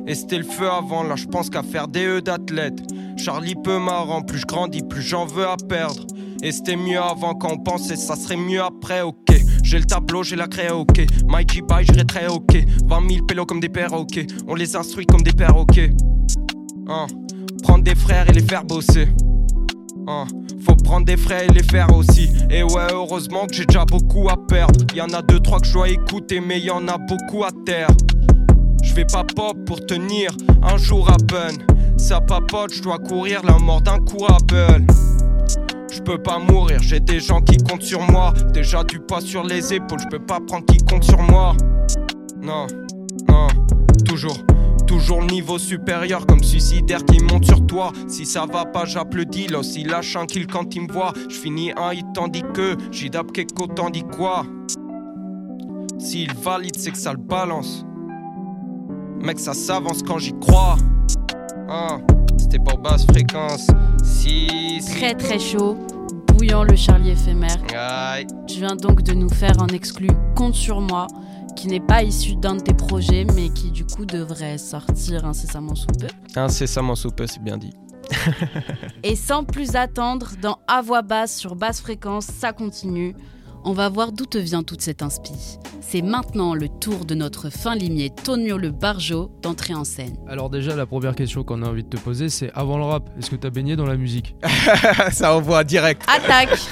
Et 0.08 0.16
c'était 0.16 0.40
le 0.40 0.44
feu 0.44 0.68
avant, 0.68 1.04
là 1.04 1.16
je 1.16 1.28
pense 1.28 1.52
qu'à 1.52 1.62
faire 1.62 1.88
des 1.88 2.08
E 2.08 2.22
d'athlète. 2.22 2.82
Charlie 3.16 3.56
peu 3.56 3.78
marrant, 3.78 4.24
plus 4.24 4.40
je 4.40 4.48
grandis, 4.48 4.82
plus 4.82 5.04
j'en 5.04 5.28
veux 5.28 5.48
à 5.48 5.56
perdre. 5.68 6.08
Et 6.42 6.52
c'était 6.52 6.78
mieux 6.78 7.00
avant 7.00 7.36
quand 7.36 7.52
on 7.52 7.58
pensait 7.58 7.96
ça 7.96 8.16
serait 8.16 8.38
mieux 8.38 8.64
après. 8.64 9.04
J'ai 9.70 9.78
le 9.78 9.86
tableau, 9.86 10.24
j'ai 10.24 10.36
la 10.36 10.48
craie, 10.48 10.72
ok. 10.72 11.06
Mikey 11.28 11.62
bye, 11.62 11.86
je 11.86 11.92
très 12.02 12.26
ok. 12.26 12.58
20 12.86 13.08
000 13.08 13.26
pélos 13.28 13.46
comme 13.46 13.60
des 13.60 13.70
perroquets. 13.70 14.26
On 14.48 14.56
les 14.56 14.76
instruit 14.76 15.06
comme 15.06 15.22
des 15.22 15.32
perroquets. 15.32 15.92
Hein. 16.88 17.06
Prendre 17.62 17.84
des 17.84 17.94
frères 17.94 18.28
et 18.28 18.34
les 18.34 18.42
faire 18.42 18.64
bosser. 18.66 19.10
Hein. 20.08 20.26
Faut 20.66 20.74
prendre 20.74 21.06
des 21.06 21.18
frères 21.18 21.44
et 21.44 21.54
les 21.54 21.62
faire 21.62 21.96
aussi. 21.96 22.32
Et 22.50 22.64
ouais, 22.64 22.88
heureusement 22.92 23.46
que 23.46 23.54
j'ai 23.54 23.68
déjà 23.68 23.86
beaucoup 23.86 24.28
à 24.28 24.44
perdre. 24.48 24.84
Y 24.96 25.02
en 25.02 25.14
a 25.14 25.22
deux, 25.22 25.40
trois 25.40 25.60
que 25.60 25.68
je 25.68 25.74
dois 25.74 25.90
écouter, 25.90 26.40
mais 26.40 26.60
y 26.60 26.72
en 26.72 26.88
a 26.88 26.98
beaucoup 26.98 27.44
à 27.44 27.52
terre. 27.64 27.90
Je 28.82 28.96
vais 28.96 29.06
pas 29.06 29.24
pop 29.24 29.56
pour 29.68 29.86
tenir 29.86 30.32
un 30.64 30.78
jour 30.78 31.12
à 31.12 31.18
peine. 31.18 31.58
Ça 31.96 32.22
papote, 32.22 32.74
je 32.74 32.82
dois 32.82 32.98
courir 32.98 33.46
la 33.46 33.60
mort 33.60 33.82
d'un 33.82 34.00
coup 34.00 34.26
à. 34.26 34.40
Je 35.92 36.02
peux 36.02 36.22
pas 36.22 36.40
mourir, 36.40 36.80
j'ai 36.82 37.00
des 37.00 37.20
gens 37.20 37.42
qui 37.42 37.58
comptent 37.58 37.84
sur 37.84 38.02
moi. 38.02 38.34
Déjà 38.54 38.84
du 38.84 39.00
poids 39.00 39.22
sur 39.22 39.44
les 39.44 39.74
épaules, 39.74 40.00
je 40.00 40.08
peux 40.08 40.24
pas 40.24 40.40
prendre 40.40 40.66
quiconque 40.66 41.04
sur 41.04 41.22
moi. 41.22 41.54
Non, 42.42 42.68
non, 43.28 43.48
toujours. 44.06 44.38
Toujours 44.88 45.22
niveau 45.24 45.60
supérieur 45.60 46.26
comme 46.26 46.44
suicidaire 46.44 47.06
qui 47.06 47.24
monte 47.24 47.46
sur 47.46 47.66
toi. 47.68 47.92
Si 48.08 48.26
ça 48.26 48.46
va 48.52 48.66
pas, 48.66 48.86
j'appelle 48.86 49.20
le 49.20 49.26
dealos. 49.26 49.76
Il 49.78 49.88
lâche 49.88 50.16
un 50.16 50.26
kill 50.26 50.48
quand 50.48 50.76
il 50.76 50.88
me 50.88 50.92
voit. 50.92 51.14
Je 51.30 51.36
finis 51.36 51.72
un 51.78 51.94
hit 51.94 52.08
tandis 52.16 52.44
que 52.54 52.76
j'idap 52.92 53.32
Keko 53.32 53.68
tandis 53.68 54.04
quoi? 54.04 54.46
S'il 56.00 56.34
valide, 56.34 56.76
c'est 56.76 56.92
que 56.92 56.98
ça 56.98 57.12
le 57.12 57.20
balance. 57.20 57.86
Mec, 59.22 59.40
ça 59.40 59.54
s'avance 59.54 60.02
quand 60.02 60.18
j'y 60.18 60.34
crois. 60.40 60.76
Hein, 61.68 62.02
c'était 62.50 62.64
pour 62.64 62.80
basse 62.80 63.06
fréquence. 63.06 63.68
Si, 64.04 64.80
si. 64.82 64.96
Très 64.96 65.14
très 65.14 65.38
chaud, 65.38 65.78
bouillant 66.28 66.64
le 66.64 66.76
Charlie 66.76 67.12
éphémère. 67.12 67.58
Aïe. 67.76 68.26
Tu 68.48 68.58
viens 68.58 68.76
donc 68.76 69.04
de 69.04 69.14
nous 69.14 69.30
faire 69.30 69.62
un 69.62 69.68
exclu 69.68 70.08
Compte 70.36 70.56
sur 70.56 70.82
moi, 70.82 71.06
qui 71.56 71.68
n'est 71.68 71.80
pas 71.80 72.02
issu 72.02 72.36
d'un 72.36 72.56
de 72.56 72.62
tes 72.62 72.74
projets, 72.74 73.26
mais 73.36 73.50
qui 73.50 73.70
du 73.70 73.86
coup 73.86 74.06
devrait 74.06 74.58
sortir 74.58 75.26
incessamment 75.26 75.76
sous 75.76 75.88
peu. 76.00 76.08
Incessamment 76.36 76.96
sous 76.96 77.12
peu, 77.12 77.28
c'est 77.28 77.44
bien 77.44 77.58
dit. 77.58 77.74
Et 79.04 79.16
sans 79.16 79.44
plus 79.44 79.76
attendre, 79.76 80.32
dans 80.42 80.58
À 80.68 80.82
voix 80.82 81.04
basse 81.04 81.38
sur 81.38 81.56
basse 81.56 81.82
fréquence, 81.82 82.26
ça 82.26 82.52
continue. 82.52 83.16
On 83.66 83.74
va 83.74 83.90
voir 83.90 84.12
d'où 84.12 84.26
te 84.26 84.38
vient 84.38 84.64
toute 84.64 84.82
cette 84.82 85.02
inspi. 85.02 85.60
C'est 85.82 86.02
maintenant 86.02 86.54
le 86.54 86.70
tour 86.70 87.04
de 87.04 87.16
notre 87.16 87.50
fin 87.50 87.76
limier 87.76 88.10
Tonio 88.10 88.58
le 88.58 88.72
Barjo 88.72 89.32
d'entrer 89.42 89.74
en 89.74 89.84
scène. 89.84 90.16
Alors 90.28 90.50
déjà, 90.50 90.76
la 90.76 90.86
première 90.86 91.16
question 91.16 91.44
qu'on 91.44 91.62
a 91.64 91.68
envie 91.68 91.84
de 91.84 91.90
te 91.90 91.98
poser, 91.98 92.30
c'est 92.30 92.52
avant 92.54 92.78
le 92.78 92.84
rap, 92.84 93.10
est-ce 93.18 93.30
que 93.30 93.36
t'as 93.36 93.50
baigné 93.50 93.76
dans 93.76 93.86
la 93.86 93.98
musique? 93.98 94.36
Ça 95.12 95.36
envoie 95.36 95.64
direct. 95.64 96.04
Attaque 96.08 96.58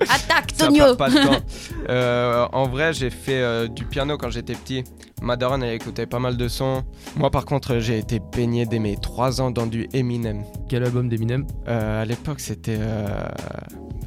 Attaque 0.00 0.56
Tonio 0.56 0.94
pas 0.96 1.10
de 1.10 1.14
temps. 1.14 1.36
Euh, 1.88 2.46
en 2.52 2.66
vrai, 2.66 2.92
j'ai 2.92 3.10
fait 3.10 3.40
euh, 3.40 3.68
du 3.68 3.84
piano 3.84 4.18
quand 4.18 4.28
j'étais 4.28 4.54
petit. 4.54 4.82
Ma 5.22 5.36
daronne, 5.36 5.62
elle 5.62 5.74
écoutait 5.74 6.06
pas 6.06 6.18
mal 6.18 6.36
de 6.36 6.48
sons. 6.48 6.82
Moi, 7.16 7.30
par 7.30 7.44
contre, 7.44 7.78
j'ai 7.78 7.96
été 7.98 8.18
baigné 8.18 8.66
dès 8.66 8.80
mes 8.80 8.96
3 8.96 9.40
ans 9.40 9.52
dans 9.52 9.66
du 9.66 9.88
Eminem. 9.92 10.42
Quel 10.68 10.82
album 10.82 11.08
d'Eminem? 11.08 11.46
Euh, 11.68 12.02
à 12.02 12.04
l'époque, 12.04 12.40
c'était. 12.40 12.80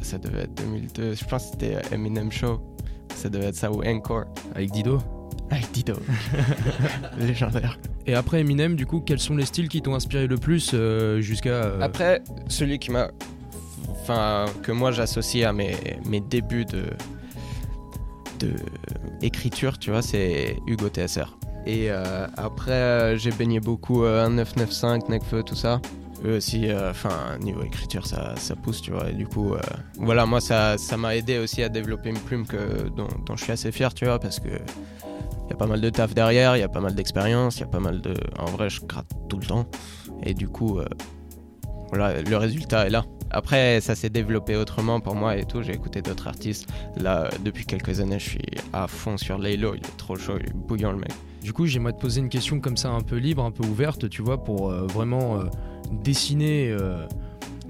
Ça 0.01 0.17
devait 0.17 0.41
être 0.43 0.53
2002. 0.63 1.15
Je 1.15 1.25
pense 1.25 1.45
que 1.45 1.51
c'était 1.51 1.75
euh, 1.75 1.81
Eminem 1.91 2.31
Show. 2.31 2.59
Ça 3.15 3.29
devait 3.29 3.47
être 3.47 3.55
ça 3.55 3.71
ou 3.71 3.83
Encore. 3.83 4.25
Avec 4.55 4.71
Dido 4.71 4.99
Avec 5.49 5.71
Dido. 5.71 5.95
Légendaire. 7.19 7.77
Et 8.07 8.15
après 8.15 8.39
Eminem, 8.41 8.75
du 8.75 8.85
coup, 8.85 9.01
quels 9.01 9.19
sont 9.19 9.35
les 9.35 9.45
styles 9.45 9.67
qui 9.69 9.81
t'ont 9.81 9.95
inspiré 9.95 10.27
le 10.27 10.37
plus 10.37 10.71
euh, 10.73 11.21
jusqu'à... 11.21 11.49
euh, 11.49 11.81
Après, 11.81 12.21
celui 12.47 12.79
qui 12.79 12.91
m'a. 12.91 13.09
Enfin, 13.89 14.45
que 14.63 14.71
moi 14.71 14.91
j'associe 14.91 15.45
à 15.47 15.53
mes, 15.53 15.75
mes 16.07 16.19
débuts 16.19 16.65
de, 16.65 16.83
de 18.39 18.53
écriture, 19.21 19.77
tu 19.77 19.91
vois, 19.91 20.01
c'est 20.01 20.57
Hugo 20.65 20.87
TSR. 20.89 21.37
Et 21.67 21.91
euh, 21.91 22.25
après, 22.37 23.17
j'ai 23.17 23.31
baigné 23.31 23.59
beaucoup 23.59 24.03
euh, 24.03 24.27
1995, 24.27 25.09
Necfeu, 25.09 25.43
tout 25.43 25.55
ça. 25.55 25.79
Eux 26.25 26.35
aussi, 26.35 26.69
euh, 26.69 26.91
enfin, 26.91 27.37
niveau 27.39 27.63
écriture, 27.63 28.05
ça, 28.05 28.35
ça 28.35 28.55
pousse, 28.55 28.81
tu 28.81 28.91
vois. 28.91 29.09
Et 29.09 29.13
du 29.13 29.25
coup, 29.25 29.53
euh, 29.53 29.59
voilà, 29.97 30.25
moi, 30.25 30.41
ça 30.41 30.75
m'a 30.97 31.15
aidé 31.15 31.37
aussi 31.37 31.63
à 31.63 31.69
développer 31.69 32.09
une 32.09 32.19
plume 32.19 32.45
que, 32.45 32.89
dont, 32.89 33.07
je 33.35 33.43
suis 33.43 33.51
assez 33.53 33.71
fier, 33.71 33.93
tu 33.93 34.05
vois, 34.05 34.19
parce 34.19 34.39
que 34.39 34.49
il 34.49 35.49
y 35.49 35.53
a 35.53 35.57
pas 35.57 35.65
mal 35.65 35.81
de 35.81 35.89
taf 35.89 36.13
derrière, 36.13 36.57
il 36.57 36.59
y 36.59 36.63
a 36.63 36.69
pas 36.69 36.81
mal 36.81 36.93
d'expérience, 36.93 37.57
il 37.57 37.61
y 37.61 37.63
a 37.63 37.67
pas 37.67 37.79
mal 37.79 38.01
de. 38.01 38.13
En 38.37 38.45
vrai, 38.45 38.69
je 38.69 38.81
gratte 38.81 39.09
tout 39.29 39.37
le 39.37 39.45
temps. 39.45 39.65
Et 40.23 40.33
du 40.33 40.47
coup, 40.47 40.77
euh, 40.77 40.85
voilà, 41.89 42.21
le 42.21 42.37
résultat 42.37 42.85
est 42.85 42.91
là. 42.91 43.05
Après, 43.31 43.79
ça 43.79 43.95
s'est 43.95 44.09
développé 44.09 44.55
autrement 44.55 44.99
pour 44.99 45.15
moi 45.15 45.37
et 45.37 45.45
tout. 45.45 45.63
J'ai 45.63 45.73
écouté 45.73 46.01
d'autres 46.01 46.27
artistes. 46.27 46.67
Là, 46.97 47.29
depuis 47.43 47.65
quelques 47.65 47.99
années, 47.99 48.19
je 48.19 48.29
suis 48.29 48.45
à 48.73 48.87
fond 48.87 49.17
sur 49.17 49.37
Laylo. 49.39 49.73
Il 49.75 49.81
est 49.81 49.97
trop 49.97 50.17
chaud, 50.17 50.37
il 50.39 50.47
est 50.47 50.53
bouillant 50.53 50.91
le 50.91 50.97
mec. 50.97 51.11
Du 51.41 51.53
coup, 51.53 51.65
j'aimerais 51.65 51.93
te 51.93 51.99
poser 51.99 52.19
une 52.19 52.29
question 52.29 52.59
comme 52.59 52.75
ça, 52.77 52.89
un 52.89 53.01
peu 53.01 53.15
libre, 53.15 53.43
un 53.43 53.51
peu 53.51 53.65
ouverte, 53.65 54.09
tu 54.09 54.21
vois, 54.21 54.43
pour 54.43 54.71
vraiment 54.71 55.39
dessiner, 55.91 56.69
euh, 56.71 57.05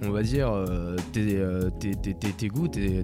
on 0.04 0.10
va 0.12 0.22
dire, 0.24 0.50
euh, 0.52 0.96
tes, 1.14 1.36
euh, 1.38 1.70
tes- 1.80 1.96
tes- 1.96 2.14
tes- 2.14 2.48
goûts, 2.48 2.68
tes, 2.68 3.04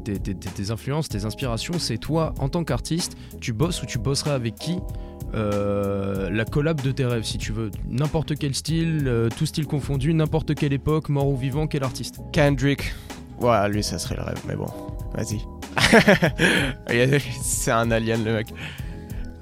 influences, 0.72 1.10
tes 1.10 1.26
inspirations. 1.26 1.74
C'est 1.78 1.98
toi, 1.98 2.34
en 2.40 2.50
tant 2.50 2.64
qu'artiste, 2.64 3.18
tu 3.42 3.54
bosses 3.54 3.82
ou 3.84 3.86
tu 3.86 3.98
bosserais 4.00 4.32
avec 4.32 4.56
qui 4.56 4.78
la 5.34 6.46
collab 6.46 6.80
de 6.82 6.92
tes 6.92 7.04
rêves, 7.04 7.24
si 7.26 7.38
tu 7.38 7.52
veux. 7.52 7.70
N'importe 7.90 8.36
quel 8.38 8.56
style, 8.56 9.30
tout 9.38 9.46
style 9.46 9.66
confondu, 9.66 10.14
n'importe 10.14 10.56
quelle 10.56 10.72
époque, 10.72 11.10
mort 11.10 11.28
ou 11.28 11.36
vivant, 11.36 11.68
quel 11.68 11.84
artiste? 11.84 12.22
Kendrick. 12.32 12.94
Ouais, 13.42 13.68
lui, 13.68 13.84
ça 13.84 14.00
serait 14.00 14.16
le 14.16 14.22
rêve, 14.24 14.40
mais 14.48 14.56
bon, 14.56 14.68
vas-y. 15.14 15.42
C'est 17.42 17.72
un 17.72 17.92
alien, 17.92 18.24
le 18.24 18.34
mec. 18.36 18.48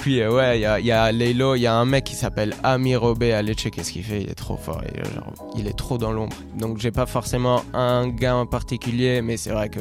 Puis, 0.04 0.20
euh, 0.20 0.34
ouais, 0.34 0.58
il 0.60 0.62
y 0.64 0.66
a, 0.66 0.82
y 0.82 0.92
a 0.92 1.10
Laylo, 1.14 1.56
il 1.56 1.62
y 1.62 1.66
a 1.66 1.74
un 1.76 1.86
mec 1.86 2.04
qui 2.04 2.16
s'appelle 2.16 2.54
Ami 2.62 2.94
Robé 2.98 3.32
à 3.32 3.42
Lecce. 3.42 3.70
Qu'est-ce 3.72 3.94
qu'il 3.94 4.04
fait 4.04 4.24
Il 4.24 4.30
est 4.30 4.34
trop 4.36 4.58
fort. 4.58 4.82
Il 4.94 5.00
est, 5.00 5.06
genre, 5.16 5.32
il 5.58 5.66
est 5.66 5.78
trop 5.78 5.98
dans 5.98 6.12
l'ombre. 6.12 6.36
Donc, 6.60 6.78
j'ai 6.78 6.92
pas 6.92 7.06
forcément 7.06 7.64
un 7.74 8.10
gars 8.10 8.36
en 8.36 8.46
particulier, 8.46 9.22
mais 9.22 9.38
c'est 9.38 9.52
vrai 9.52 9.70
que 9.70 9.80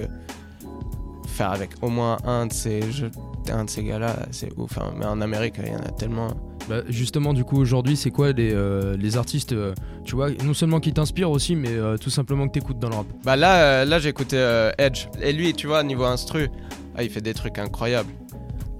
faire 1.26 1.50
avec 1.50 1.70
au 1.82 1.88
moins 1.88 2.18
un 2.24 2.46
de 2.46 2.52
ces, 2.52 2.92
jeux- 2.92 3.10
un 3.50 3.64
de 3.64 3.70
ces 3.70 3.82
gars-là, 3.82 4.14
c'est 4.30 4.56
ouf. 4.56 4.78
hein. 4.78 4.92
Mais 4.96 5.06
en 5.06 5.20
Amérique, 5.20 5.54
il 5.58 5.72
y 5.72 5.74
en 5.74 5.80
a 5.80 5.90
tellement. 5.90 6.28
Bah, 6.68 6.82
justement, 6.88 7.34
du 7.34 7.42
coup, 7.42 7.58
aujourd'hui, 7.58 7.96
c'est 7.96 8.12
quoi 8.12 8.30
les, 8.30 8.52
euh, 8.54 8.96
les 8.96 9.16
artistes, 9.16 9.50
euh, 9.54 9.74
tu 10.04 10.14
vois, 10.14 10.30
non 10.44 10.54
seulement 10.54 10.78
qui 10.78 10.92
t'inspirent 10.92 11.32
aussi, 11.32 11.56
mais 11.56 11.70
euh, 11.72 11.96
tout 11.96 12.10
simplement 12.10 12.46
que 12.46 12.52
t'écoutes 12.52 12.78
dans 12.78 12.90
le 12.90 12.94
rap? 12.94 13.06
Bah 13.24 13.34
là, 13.34 13.84
là 13.84 13.98
j'écoutais 13.98 14.70
Edge. 14.78 15.08
Et 15.20 15.32
lui, 15.32 15.52
tu 15.52 15.66
vois, 15.66 15.82
niveau 15.82 16.04
instru, 16.04 16.48
ah, 16.94 17.02
il 17.02 17.10
fait 17.10 17.20
des 17.22 17.34
trucs 17.34 17.58
incroyables. 17.58 18.12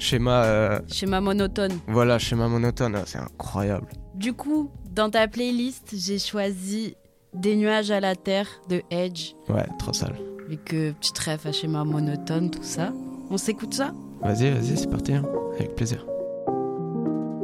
Schéma, 0.06 0.42
euh, 0.46 0.80
Schéma 0.88 1.20
monotone. 1.20 1.78
voilà, 1.86 2.18
schéma 2.18 2.48
monotone, 2.48 2.98
c'est 3.06 3.18
incroyable. 3.18 3.86
Du 4.16 4.32
coup, 4.32 4.68
dans 4.90 5.08
ta 5.08 5.28
playlist, 5.28 5.94
j'ai 5.94 6.18
choisi 6.18 6.96
Des 7.34 7.54
nuages 7.54 7.92
à 7.92 8.00
la 8.00 8.16
terre 8.16 8.48
de 8.68 8.82
Edge. 8.90 9.34
Ouais, 9.48 9.64
trop 9.78 9.92
sale. 9.92 10.16
Vu 10.48 10.56
que 10.58 10.90
petite 10.90 11.18
rêve 11.18 11.46
à 11.46 11.52
schéma 11.52 11.84
monotone, 11.84 12.50
tout 12.50 12.64
ça. 12.64 12.92
On 13.30 13.38
s'écoute 13.38 13.74
ça? 13.74 13.92
Vas-y, 14.22 14.50
vas-y, 14.50 14.76
c'est 14.76 14.90
parti, 14.90 15.14
hein. 15.14 15.22
avec 15.54 15.76
plaisir. 15.76 16.04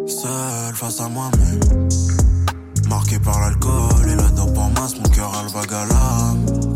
Seul 0.06 0.74
face 0.74 1.00
à 1.00 1.08
moi-même. 1.08 1.88
Marqué 2.88 3.20
par 3.20 3.40
l'alcool 3.40 4.10
et 4.10 4.16
la 4.16 4.28
dope 4.30 4.58
en 4.58 4.70
masse, 4.70 4.96
mon 4.96 5.08
cœur 5.10 5.32
a 5.38 5.44
le 5.44 5.48
vague 5.50 5.72
à 5.72 5.86
l'âme. 5.86 6.72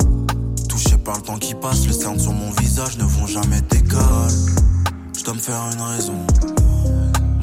Touché 0.68 0.96
par 0.96 1.16
le 1.16 1.22
temps 1.22 1.38
qui 1.38 1.54
passe, 1.56 1.84
les 1.88 1.92
cernes 1.92 2.20
sur 2.20 2.32
mon 2.32 2.50
visage 2.52 2.96
ne 2.98 3.04
vont 3.04 3.26
jamais 3.26 3.60
décoller. 3.62 4.32
Je 5.23 5.26
dois 5.26 5.35
me 5.35 5.38
faire 5.38 5.71
une 5.73 5.81
raison. 5.81 6.14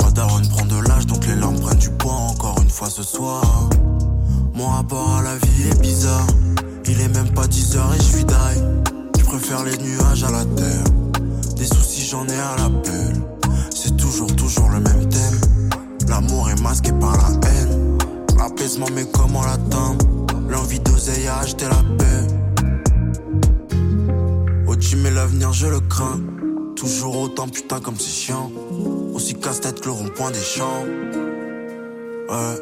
Ma 0.04 0.12
daronne 0.12 0.46
prend 0.50 0.66
de 0.66 0.86
l'âge, 0.86 1.08
donc 1.08 1.26
les 1.26 1.36
larmes 1.36 1.58
prennent 1.62 1.78
du 1.78 1.90
poids 1.92 2.12
encore 2.12 2.60
une 2.62 2.70
fois 2.70 2.90
ce 2.90 3.04
soir. 3.04 3.70
Mon 4.54 4.68
rapport 4.68 5.16
à 5.16 5.22
la 5.22 5.38
vie 5.38 5.70
est 5.70 5.80
bizarre. 5.80 6.28
Il 6.88 7.00
est 7.00 7.08
même 7.08 7.34
pas 7.34 7.48
10 7.48 7.78
heures 7.78 7.94
et 7.94 7.98
je 8.00 8.04
suis 8.04 8.26
die. 8.26 8.64
Je 9.18 9.24
préfère 9.24 9.64
les 9.64 9.78
nuages 9.78 10.26
à 10.26 10.30
la 10.30 10.44
terre. 10.44 10.84
Des 11.56 11.64
soucis, 11.64 12.06
j'en 12.06 12.28
ai 12.28 12.38
à 12.38 12.58
l'appel. 12.58 13.14
C'est 13.74 13.96
toujours, 13.96 14.36
toujours 14.36 14.70
le 14.72 14.82
même 14.82 15.08
thème. 15.08 15.40
L'amour 16.10 16.50
est 16.50 16.62
masqué 16.62 16.92
par 16.92 17.16
la 17.16 17.48
haine. 17.48 17.98
L'apaisement, 18.38 18.88
mais 18.94 19.06
comment 19.14 19.44
l'atteindre? 19.44 20.06
L'envie 20.50 20.82
d'oseille 20.82 21.28
a 21.30 21.38
acheté 21.38 21.64
la 21.64 21.82
paix. 21.98 22.28
Gym 24.80 25.06
et 25.06 25.12
l'avenir, 25.12 25.52
je 25.52 25.68
le 25.68 25.82
crains. 25.82 26.20
Toujours 26.80 27.18
autant, 27.20 27.50
putain, 27.50 27.82
comme 27.82 27.98
c'est 27.98 28.10
chiant. 28.10 28.50
Aussi 29.14 29.36
casse-tête 29.36 29.82
que 29.82 29.88
le 29.88 29.92
rond-point 29.92 30.32
des 30.32 30.40
champs. 30.40 30.86
Ouais. 32.30 32.56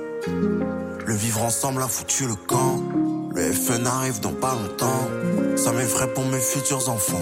Le 1.06 1.14
vivre 1.14 1.44
ensemble 1.44 1.84
a 1.84 1.88
foutu 1.88 2.26
le 2.26 2.34
camp. 2.34 2.82
Le 3.36 3.54
FN 3.54 3.86
arrive 3.86 4.20
dans 4.20 4.34
pas 4.34 4.56
longtemps. 4.56 5.08
Ça 5.56 5.72
m'effraie 5.72 6.12
pour 6.16 6.26
mes 6.26 6.40
futurs 6.40 6.90
enfants. 6.90 7.22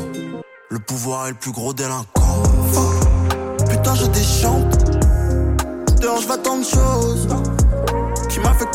Le 0.70 0.80
pouvoir 0.80 1.28
est 1.28 1.32
le 1.32 1.36
plus 1.36 1.52
gros 1.52 1.74
délinquant. 1.74 2.44
Putain, 3.70 3.96
je 3.96 4.06
déchante. 4.06 4.86
Dehors, 6.00 6.22
je 6.22 6.28
vois 6.28 6.38
tant 6.38 6.58
de 6.60 6.64
choses 6.64 7.28
qui 8.30 8.40
m'affectent 8.40 8.72
trop. 8.74 8.75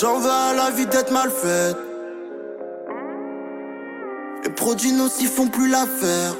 J'en 0.00 0.20
veux 0.20 0.30
à 0.30 0.52
la 0.52 0.70
vie 0.70 0.86
d'être 0.86 1.10
mal 1.10 1.28
faite. 1.28 1.76
Les 4.44 4.50
produits 4.50 4.92
nocifs 4.92 5.34
font 5.34 5.48
plus 5.48 5.68
l'affaire. 5.68 6.36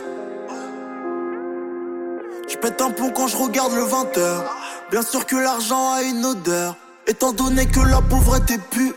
Je 2.49 2.57
pète 2.57 2.81
un 2.81 2.91
plomb 2.93 3.11
quand 3.11 3.27
je 3.27 3.37
regarde 3.37 3.73
le 3.73 3.83
20h. 3.83 4.45
Bien 4.93 5.03
sûr 5.03 5.27
que 5.27 5.35
l'argent 5.35 5.93
a 5.93 6.03
une 6.03 6.25
odeur. 6.25 6.77
Étant 7.09 7.33
donné 7.33 7.67
que 7.67 7.81
la 7.81 8.01
pauvreté 8.01 8.59
pue, 8.71 8.95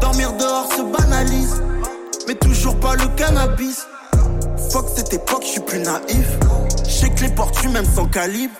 dormir 0.00 0.32
dehors 0.32 0.72
se 0.72 0.82
banalise. 0.82 1.62
Mais 2.26 2.34
toujours 2.34 2.80
pas 2.80 2.96
le 2.96 3.06
cannabis. 3.16 3.86
Fuck 4.72 4.86
cette 4.96 5.12
époque, 5.12 5.42
je 5.42 5.50
suis 5.50 5.60
plus 5.60 5.78
naïf. 5.78 6.26
Je 6.88 7.06
que 7.06 7.20
les 7.22 7.32
portes 7.32 7.64
même 7.66 7.86
sans 7.86 8.06
calibre. 8.06 8.54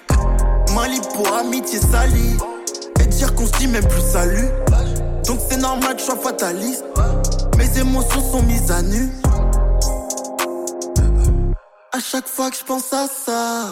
Mali 0.76 1.00
pour 1.12 1.34
amitié 1.34 1.80
salie. 1.80 2.36
Et 3.00 3.06
dire 3.06 3.34
qu'on 3.34 3.46
se 3.46 3.52
dit 3.58 3.66
même 3.66 3.88
plus 3.88 4.12
salut. 4.12 4.48
Donc 5.26 5.38
c'est 5.48 5.56
normal 5.58 5.94
que 5.94 6.00
je 6.00 6.06
sois 6.06 6.16
fataliste. 6.16 6.84
Mes 7.56 7.78
émotions 7.78 8.22
sont 8.32 8.42
mises 8.42 8.70
à 8.70 8.82
nu. 8.82 9.10
À 11.92 12.00
chaque 12.00 12.28
fois 12.28 12.50
que 12.50 12.56
je 12.56 12.64
pense 12.64 12.92
à 12.92 13.06
ça, 13.06 13.66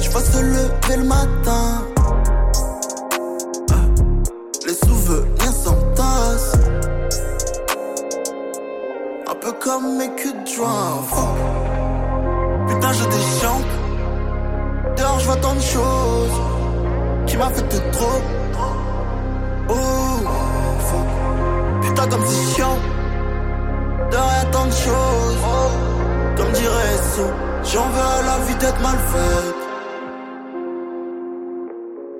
je 0.00 0.10
vois 0.10 0.20
se 0.20 0.40
lever 0.40 0.96
le 0.96 1.04
matin. 1.04 1.84
Les 4.66 4.74
souvenirs 4.74 5.52
s'entassent. 5.52 6.56
Un 9.28 9.34
peu 9.34 9.52
comme 9.52 9.96
mes 9.96 10.10
culs 10.14 10.32
de 10.32 10.46
joint. 10.46 11.02
Putain, 12.68 12.92
je 12.92 13.04
déchante. 13.04 13.66
Dehors, 14.96 15.18
je 15.18 15.24
vois 15.26 15.36
tant 15.36 15.54
de 15.54 15.60
choses 15.60 16.40
qui 17.26 17.36
m'affectent 17.36 17.90
trop. 17.92 18.37
Comme 22.10 22.24
c'est 22.26 22.54
chiant. 22.54 22.78
Dehors, 24.10 24.32
y'a 24.32 24.44
tant 24.50 24.66
de 24.66 24.72
choses. 24.72 25.36
Comme 26.36 26.52
dirait 26.52 26.96
ça, 27.14 27.26
j'en 27.72 27.88
veux 27.88 28.00
à 28.00 28.22
la 28.22 28.38
vie 28.46 28.54
d'être 28.54 28.80
mal 28.80 28.98
faite. 29.12 29.54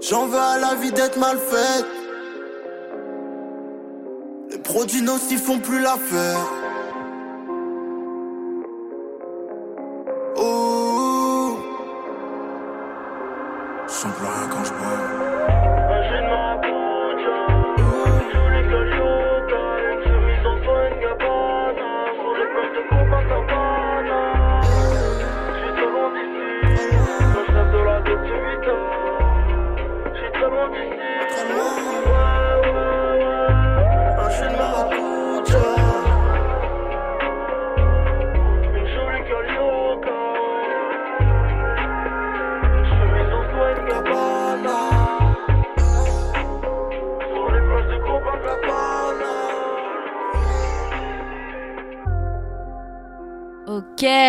J'en 0.08 0.26
veux 0.26 0.38
à 0.38 0.58
la 0.58 0.74
vie 0.74 0.92
d'être 0.92 1.18
mal 1.18 1.38
faite. 1.38 1.86
Les 4.50 4.58
produits 4.58 5.02
nocifs 5.02 5.44
font 5.44 5.58
plus 5.58 5.80
l'affaire. 5.80 6.57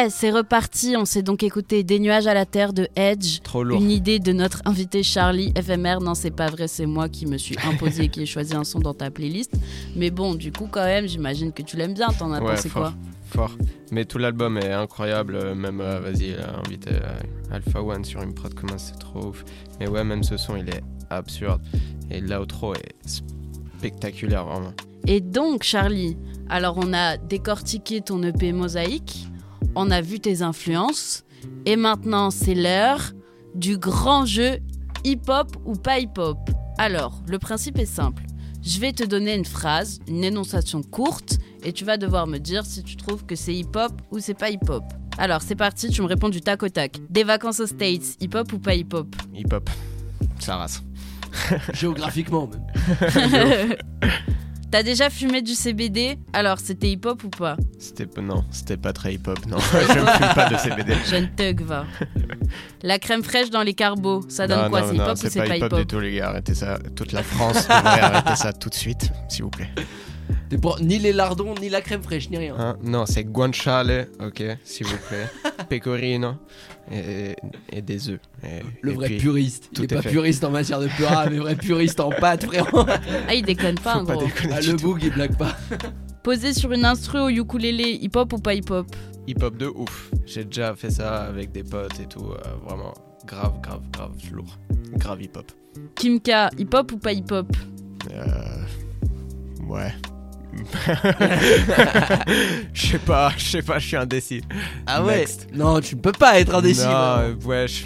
C'est 0.09 0.31
reparti. 0.31 0.95
On 0.97 1.03
s'est 1.05 1.23
donc 1.23 1.43
écouté 1.43 1.83
Des 1.83 1.99
nuages 1.99 2.27
à 2.27 2.33
la 2.33 2.45
terre 2.45 2.71
de 2.71 2.87
Edge. 2.95 3.41
Trop 3.43 3.63
lourd. 3.63 3.81
Une 3.81 3.91
idée 3.91 4.19
de 4.19 4.31
notre 4.31 4.61
invité 4.65 5.03
Charlie 5.03 5.53
FMR. 5.61 5.99
Non, 6.01 6.13
c'est 6.15 6.31
pas 6.31 6.47
vrai, 6.47 6.67
c'est 6.67 6.85
moi 6.85 7.09
qui 7.09 7.25
me 7.25 7.37
suis 7.37 7.55
imposé 7.65 8.03
et 8.03 8.09
qui 8.09 8.21
ai 8.21 8.25
choisi 8.25 8.55
un 8.55 8.63
son 8.63 8.79
dans 8.79 8.93
ta 8.93 9.11
playlist. 9.11 9.51
Mais 9.95 10.11
bon, 10.11 10.35
du 10.35 10.51
coup, 10.51 10.67
quand 10.71 10.85
même, 10.85 11.07
j'imagine 11.07 11.51
que 11.51 11.61
tu 11.63 11.75
l'aimes 11.75 11.93
bien. 11.93 12.07
T'en 12.17 12.31
as 12.31 12.41
Ouais, 12.41 12.55
pensé 12.55 12.69
fort. 12.69 12.81
quoi 12.83 12.93
Fort. 13.25 13.51
Mais 13.91 14.05
tout 14.05 14.17
l'album 14.17 14.57
est 14.57 14.71
incroyable. 14.71 15.53
Même, 15.55 15.81
euh, 15.81 15.99
vas-y, 15.99 16.31
euh, 16.33 16.43
invité 16.65 16.91
euh, 16.93 17.51
Alpha 17.51 17.81
One 17.83 18.05
sur 18.05 18.21
une 18.21 18.33
prod 18.33 18.53
comme 18.53 18.69
ça, 18.69 18.77
c'est 18.77 18.99
trop 18.99 19.27
ouf. 19.27 19.43
Mais 19.79 19.87
ouais, 19.89 20.03
même 20.03 20.23
ce 20.23 20.37
son, 20.37 20.55
il 20.55 20.69
est 20.69 20.81
absurde. 21.09 21.61
Et 22.09 22.21
l'outro 22.21 22.73
est 22.73 22.95
spectaculaire, 23.77 24.45
vraiment. 24.45 24.73
Et 25.07 25.21
donc, 25.21 25.63
Charlie, 25.63 26.17
alors 26.49 26.77
on 26.77 26.93
a 26.93 27.17
décortiqué 27.17 28.01
ton 28.01 28.21
EP 28.23 28.51
Mosaïque, 28.51 29.27
on 29.75 29.91
a 29.91 30.01
vu 30.01 30.19
tes 30.19 30.41
influences, 30.41 31.23
et 31.65 31.75
maintenant 31.75 32.31
c'est 32.31 32.55
l'heure 32.55 33.13
du 33.55 33.77
grand 33.77 34.25
jeu 34.25 34.59
hip-hop 35.03 35.55
ou 35.65 35.73
pas 35.73 35.99
hip-hop. 35.99 36.37
Alors, 36.77 37.21
le 37.27 37.39
principe 37.39 37.77
est 37.77 37.85
simple. 37.85 38.23
Je 38.61 38.79
vais 38.79 38.91
te 38.91 39.03
donner 39.03 39.35
une 39.35 39.45
phrase, 39.45 39.99
une 40.07 40.23
énonciation 40.23 40.81
courte, 40.81 41.37
et 41.63 41.73
tu 41.73 41.85
vas 41.85 41.97
devoir 41.97 42.27
me 42.27 42.37
dire 42.37 42.65
si 42.65 42.83
tu 42.83 42.95
trouves 42.95 43.25
que 43.25 43.35
c'est 43.35 43.53
hip-hop 43.53 43.93
ou 44.11 44.19
c'est 44.19 44.33
pas 44.33 44.49
hip-hop. 44.49 44.83
Alors, 45.17 45.41
c'est 45.41 45.55
parti, 45.55 45.89
tu 45.89 46.01
me 46.01 46.07
réponds 46.07 46.29
du 46.29 46.41
tac 46.41 46.63
au 46.63 46.69
tac. 46.69 46.97
Des 47.09 47.23
vacances 47.23 47.59
aux 47.59 47.67
States, 47.67 48.15
hip-hop 48.21 48.53
ou 48.53 48.59
pas 48.59 48.75
hip-hop? 48.75 49.07
Hip-hop. 49.33 49.69
Ça 50.39 50.57
race. 50.57 50.81
Géographiquement 51.73 52.47
même. 52.47 53.75
T'as 54.71 54.83
déjà 54.83 55.09
fumé 55.09 55.41
du 55.41 55.55
CBD 55.55 56.19
Alors, 56.31 56.59
c'était 56.59 56.91
hip-hop 56.91 57.23
ou 57.23 57.29
pas? 57.29 57.57
C'était 57.79 58.05
non, 58.21 58.45
c'était 58.51 58.77
pas 58.77 58.93
très 58.93 59.15
hip-hop, 59.15 59.39
non. 59.47 59.57
je 59.71 59.99
ne 59.99 60.05
fume 60.05 60.33
pas 60.35 60.49
de 60.49 60.57
CBD. 60.57 60.93
Jeune 61.09 61.29
thug, 61.35 61.61
va. 61.61 61.85
La 62.83 62.99
crème 62.99 63.23
fraîche 63.23 63.49
dans 63.49 63.63
les 63.63 63.73
carbos, 63.73 64.21
ça 64.29 64.47
donne 64.47 64.65
non, 64.65 64.69
quoi? 64.69 64.83
C'est 64.83 64.95
hip-hop 64.95 65.13
ou 65.13 65.15
c'est 65.15 65.39
pas 65.39 65.57
hip-hop 65.57 65.69
du 65.73 65.75
hip-hop 65.75 65.87
tout, 65.87 65.99
les 65.99 66.15
gars. 66.17 66.29
Arrêtez 66.29 66.53
ça. 66.53 66.77
Toute 66.95 67.13
la 67.13 67.23
France 67.23 67.67
devrait 67.67 67.99
arrêter 67.99 68.35
ça 68.35 68.53
tout 68.53 68.69
de 68.69 68.75
suite, 68.75 69.11
s'il 69.27 69.43
vous 69.43 69.49
plaît. 69.49 69.69
T'es 70.49 70.57
pour 70.57 70.81
ni 70.81 70.97
les 70.97 71.13
lardons, 71.13 71.53
ni 71.61 71.69
la 71.69 71.79
crème 71.81 72.01
fraîche, 72.01 72.29
ni 72.31 72.37
rien. 72.37 72.55
Hein? 72.57 72.77
Non, 72.83 73.05
c'est 73.05 73.23
guanciale, 73.23 74.07
ok, 74.19 74.43
s'il 74.63 74.87
vous 74.87 74.97
plaît. 75.07 75.27
Pecorino 75.69 76.33
et, 76.91 77.35
et 77.71 77.81
des 77.83 78.09
œufs. 78.09 78.19
Et- 78.43 78.63
Le 78.81 78.91
et 78.91 78.95
vrai 78.95 79.07
puis, 79.09 79.17
puriste. 79.17 79.69
tout 79.73 79.83
Il 79.83 79.83
est 79.83 79.91
est 79.91 79.95
pas 79.97 80.01
fait. 80.01 80.09
puriste 80.09 80.43
en 80.43 80.49
matière 80.49 80.79
de 80.79 80.87
pura, 80.87 81.25
mais 81.29 81.37
vrai 81.37 81.55
puriste 81.55 81.99
en 81.99 82.09
pâte, 82.09 82.45
frérot. 82.45 82.85
Ah, 83.27 83.33
il 83.35 83.43
déconne 83.45 83.75
pas, 83.75 83.93
Faut 83.93 83.99
en 83.99 84.05
pas 84.05 84.13
gros. 84.15 84.25
déconner 84.25 84.53
Ah, 84.57 84.61
le 84.61 84.73
boug, 84.73 84.99
il 85.03 85.11
blague 85.13 85.37
pas. 85.37 85.55
Poser 86.23 86.53
sur 86.53 86.71
une 86.71 86.83
instru 86.83 87.19
au 87.19 87.29
ukulélé, 87.29 87.97
hip-hop 88.01 88.33
ou 88.33 88.37
pas 88.39 88.55
hip-hop? 88.55 88.87
Hip-hop 89.27 89.55
de 89.55 89.67
ouf. 89.67 90.09
J'ai 90.25 90.43
déjà 90.45 90.75
fait 90.75 90.89
ça 90.89 91.23
avec 91.25 91.51
des 91.51 91.63
potes 91.63 91.99
et 91.99 92.07
tout. 92.07 92.25
euh, 92.31 92.37
vraiment 92.67 92.93
grave, 93.27 93.53
grave, 93.61 93.81
grave 93.93 94.11
lourd. 94.33 94.57
Grave 94.95 95.21
hip-hop. 95.21 95.51
Kimka, 95.95 96.49
hip-hop 96.57 96.91
ou 96.93 96.97
pas 96.97 97.13
hip-hop? 97.13 97.55
Euh, 98.11 98.25
Ouais. 99.67 99.91
Je 102.73 102.87
sais 102.87 102.99
pas, 102.99 103.31
je 103.37 103.43
sais 103.43 103.61
pas, 103.61 103.79
je 103.79 103.87
suis 103.87 103.97
indécis. 103.97 104.41
Ah 104.87 105.03
ouais? 105.03 105.19
Next. 105.19 105.47
Non, 105.53 105.79
tu 105.79 105.95
ne 105.95 106.01
peux 106.01 106.11
pas 106.11 106.39
être 106.39 106.55
indécis. 106.55 106.85
Non, 106.85 106.91
euh, 106.91 107.33
ouais, 107.45 107.67
je 107.67 107.85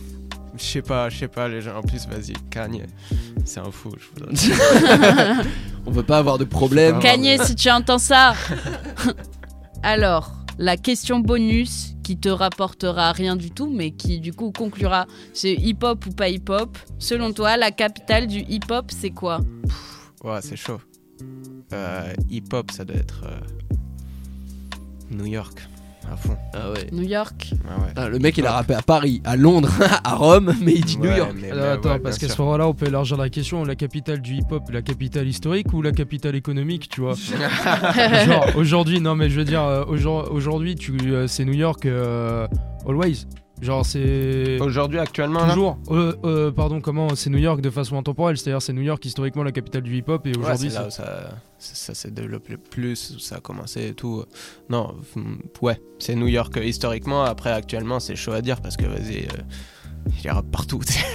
sais 0.58 0.82
pas, 0.82 1.10
je 1.10 1.18
sais 1.18 1.28
pas, 1.28 1.48
les 1.48 1.62
gens. 1.62 1.78
En 1.78 1.82
plus, 1.82 2.08
vas-y, 2.08 2.34
Kanye, 2.50 2.84
c'est 3.46 3.60
un 3.60 3.72
fou. 3.72 3.92
Je 3.98 4.06
vous 4.14 4.26
donne. 4.26 4.36
On 5.86 5.92
veut 5.92 6.04
pas 6.04 6.18
avoir 6.18 6.38
de 6.38 6.46
problème. 6.46 7.00
Kanye, 7.00 7.38
si 7.44 7.56
tu 7.56 7.70
entends 7.70 8.00
ça 8.00 8.34
Alors, 9.84 10.32
la 10.58 10.78
question 10.78 11.20
bonus 11.20 11.96
qui 12.04 12.18
te 12.18 12.30
rapportera 12.30 13.12
rien 13.12 13.36
du 13.36 13.52
tout, 13.52 13.68
mais 13.68 13.92
qui 13.92 14.20
du 14.20 14.34
coup 14.34 14.52
conclura 14.52 15.06
c'est 15.34 15.54
hip-hop 15.54 16.06
ou 16.06 16.12
pas 16.12 16.30
hip-hop? 16.30 16.78
Selon 17.00 17.34
toi, 17.34 17.58
la 17.58 17.72
capitale 17.72 18.28
du 18.28 18.40
hip-hop, 18.40 18.92
c'est 18.92 19.12
quoi? 19.12 19.40
Ouais, 20.24 20.40
c'est 20.42 20.56
chaud. 20.56 20.80
Euh, 21.74 22.14
hip-hop, 22.30 22.72
ça 22.72 22.86
doit 22.86 22.96
être 22.98 23.24
euh, 23.26 23.40
New 25.12 25.26
York, 25.26 25.68
à 26.12 26.16
fond. 26.16 26.38
Ah 26.54 26.72
ouais. 26.72 26.88
New 26.92 27.04
York 27.04 27.52
Ah 27.68 27.80
ouais. 27.82 27.88
Ah, 27.96 28.10
le 28.10 28.20
mec, 28.20 28.38
il 28.38 28.46
a 28.46 28.52
rappé 28.52 28.74
à 28.76 28.82
Paris, 28.82 29.22
à 29.24 29.36
Londres, 29.36 29.70
à 30.04 30.16
Rome, 30.16 30.54
mais 30.62 30.74
il 30.74 30.86
dit 30.86 30.98
New 30.98 31.06
York. 31.12 31.34
mais- 31.42 31.50
Alors, 31.52 31.64
mais 31.64 31.70
attends, 31.72 31.90
ouais, 31.94 32.00
parce 32.00 32.18
qu'à 32.20 32.30
ce 32.30 32.40
moment-là, 32.42 32.68
on 32.68 32.74
peut 32.74 32.88
élargir 32.88 33.18
la 33.18 33.30
question. 33.30 33.64
La 33.64 33.76
capitale 33.76 34.22
du 34.22 34.36
hip-hop, 34.36 34.64
la 34.72 34.82
capitale 34.82 35.28
historique 35.28 35.74
ou 35.74 35.82
la 35.82 35.92
capitale 35.92 36.36
économique, 36.36 36.90
tu 36.90 37.02
vois? 37.02 37.16
Genre, 38.26 38.46
aujourd'hui, 38.56 39.00
non, 39.00 39.16
mais 39.16 39.30
je 39.30 39.38
veux 39.40 39.46
dire, 39.46 39.64
euh, 39.64 39.84
aujourd- 39.86 40.30
aujourd'hui, 40.32 40.76
tu, 40.76 40.94
c'est 41.28 41.46
New 41.46 41.54
York, 41.54 41.86
euh, 41.86 42.48
always. 42.88 43.26
Genre, 43.64 43.86
c'est. 43.86 44.60
Aujourd'hui, 44.60 45.00
actuellement, 45.00 45.46
là 45.46 45.54
Toujours. 45.54 45.78
Euh, 45.90 46.14
euh, 46.26 46.52
pardon, 46.52 46.82
comment 46.82 47.16
C'est 47.16 47.30
New 47.30 47.38
York 47.38 47.62
de 47.62 47.70
façon 47.70 47.98
intemporelle. 47.98 48.38
C'est-à-dire, 48.38 48.62
c'est 48.62 48.74
New 48.74 48.82
York 48.82 49.04
historiquement 49.06 49.42
la 49.44 49.54
capitale 49.54 49.84
du 49.84 49.96
hip-hop 49.96 50.28
et 50.28 50.32
Ouais, 50.32 50.38
aujourd'hui, 50.38 50.70
c'est 50.70 50.80
là 50.80 50.88
où 50.88 50.92
ça, 50.92 51.30
ça, 51.58 51.94
s'est 51.94 52.12
développé 52.12 52.52
le 52.52 52.58
plus, 52.58 53.14
où 53.16 53.20
ça 53.20 53.38
a 53.38 53.40
commencé 53.40 53.88
et 53.88 53.94
tout. 53.94 54.26
Non, 54.70 54.96
ouais, 55.62 55.80
c'est 55.98 56.16
New 56.16 56.28
York 56.28 56.58
euh, 56.58 56.66
historiquement. 56.66 57.24
Après, 57.24 57.52
actuellement, 57.52 58.02
c'est 58.02 58.18
chaud 58.18 58.34
à 58.34 58.42
dire 58.42 58.62
parce 58.62 58.76
que 58.76 58.86
vas-y, 58.86 59.20
euh, 59.20 60.10
il 60.20 60.26
y 60.26 60.28
a 60.28 60.34
rap 60.34 60.52
partout. 60.52 60.82
tu 60.86 60.92
sais. 60.94 61.06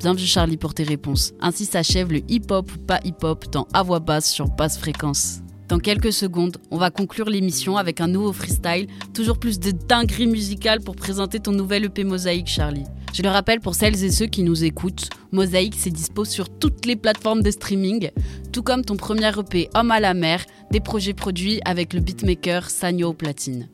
Bien 0.00 0.14
vu 0.14 0.26
Charlie 0.26 0.56
pour 0.56 0.74
tes 0.74 0.82
réponses. 0.82 1.32
Ainsi 1.40 1.64
s'achève 1.64 2.10
le 2.10 2.22
hip-hop 2.28 2.72
ou 2.74 2.78
pas 2.80 2.98
hip-hop 3.04 3.44
dans 3.52 3.68
À 3.72 3.84
voix 3.84 4.00
basse 4.00 4.28
sur 4.28 4.48
basse 4.48 4.78
fréquence. 4.78 5.43
Dans 5.68 5.78
quelques 5.78 6.12
secondes, 6.12 6.58
on 6.70 6.76
va 6.76 6.90
conclure 6.90 7.30
l'émission 7.30 7.78
avec 7.78 8.02
un 8.02 8.06
nouveau 8.06 8.34
freestyle, 8.34 8.86
toujours 9.14 9.38
plus 9.38 9.58
de 9.58 9.70
dinguerie 9.70 10.26
musicale 10.26 10.80
pour 10.80 10.94
présenter 10.94 11.40
ton 11.40 11.52
nouvel 11.52 11.84
EP 11.86 12.04
Mosaïque 12.04 12.48
Charlie. 12.48 12.84
Je 13.14 13.22
le 13.22 13.30
rappelle 13.30 13.60
pour 13.60 13.74
celles 13.74 14.04
et 14.04 14.10
ceux 14.10 14.26
qui 14.26 14.42
nous 14.42 14.64
écoutent, 14.64 15.08
Mosaïque 15.32 15.76
c'est 15.78 15.90
dispo 15.90 16.26
sur 16.26 16.50
toutes 16.50 16.84
les 16.84 16.96
plateformes 16.96 17.42
de 17.42 17.50
streaming, 17.50 18.10
tout 18.52 18.62
comme 18.62 18.84
ton 18.84 18.96
premier 18.96 19.30
EP 19.38 19.70
Homme 19.74 19.90
à 19.90 20.00
la 20.00 20.12
mer, 20.12 20.44
des 20.70 20.80
projets 20.80 21.14
produits 21.14 21.60
avec 21.64 21.94
le 21.94 22.00
beatmaker 22.00 22.68
Sanyo 22.68 23.14
Platine. 23.14 23.68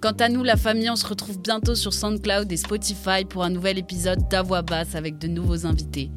Quant 0.00 0.16
à 0.18 0.28
nous, 0.28 0.42
la 0.42 0.56
famille, 0.56 0.90
on 0.90 0.96
se 0.96 1.06
retrouve 1.06 1.40
bientôt 1.40 1.74
sur 1.74 1.92
SoundCloud 1.92 2.50
et 2.50 2.56
Spotify 2.56 3.24
pour 3.28 3.44
un 3.44 3.50
nouvel 3.50 3.78
épisode 3.78 4.28
d'À 4.30 4.42
voix 4.42 4.62
basse 4.62 4.94
avec 4.94 5.18
de 5.18 5.28
nouveaux 5.28 5.66
invités. 5.66 6.10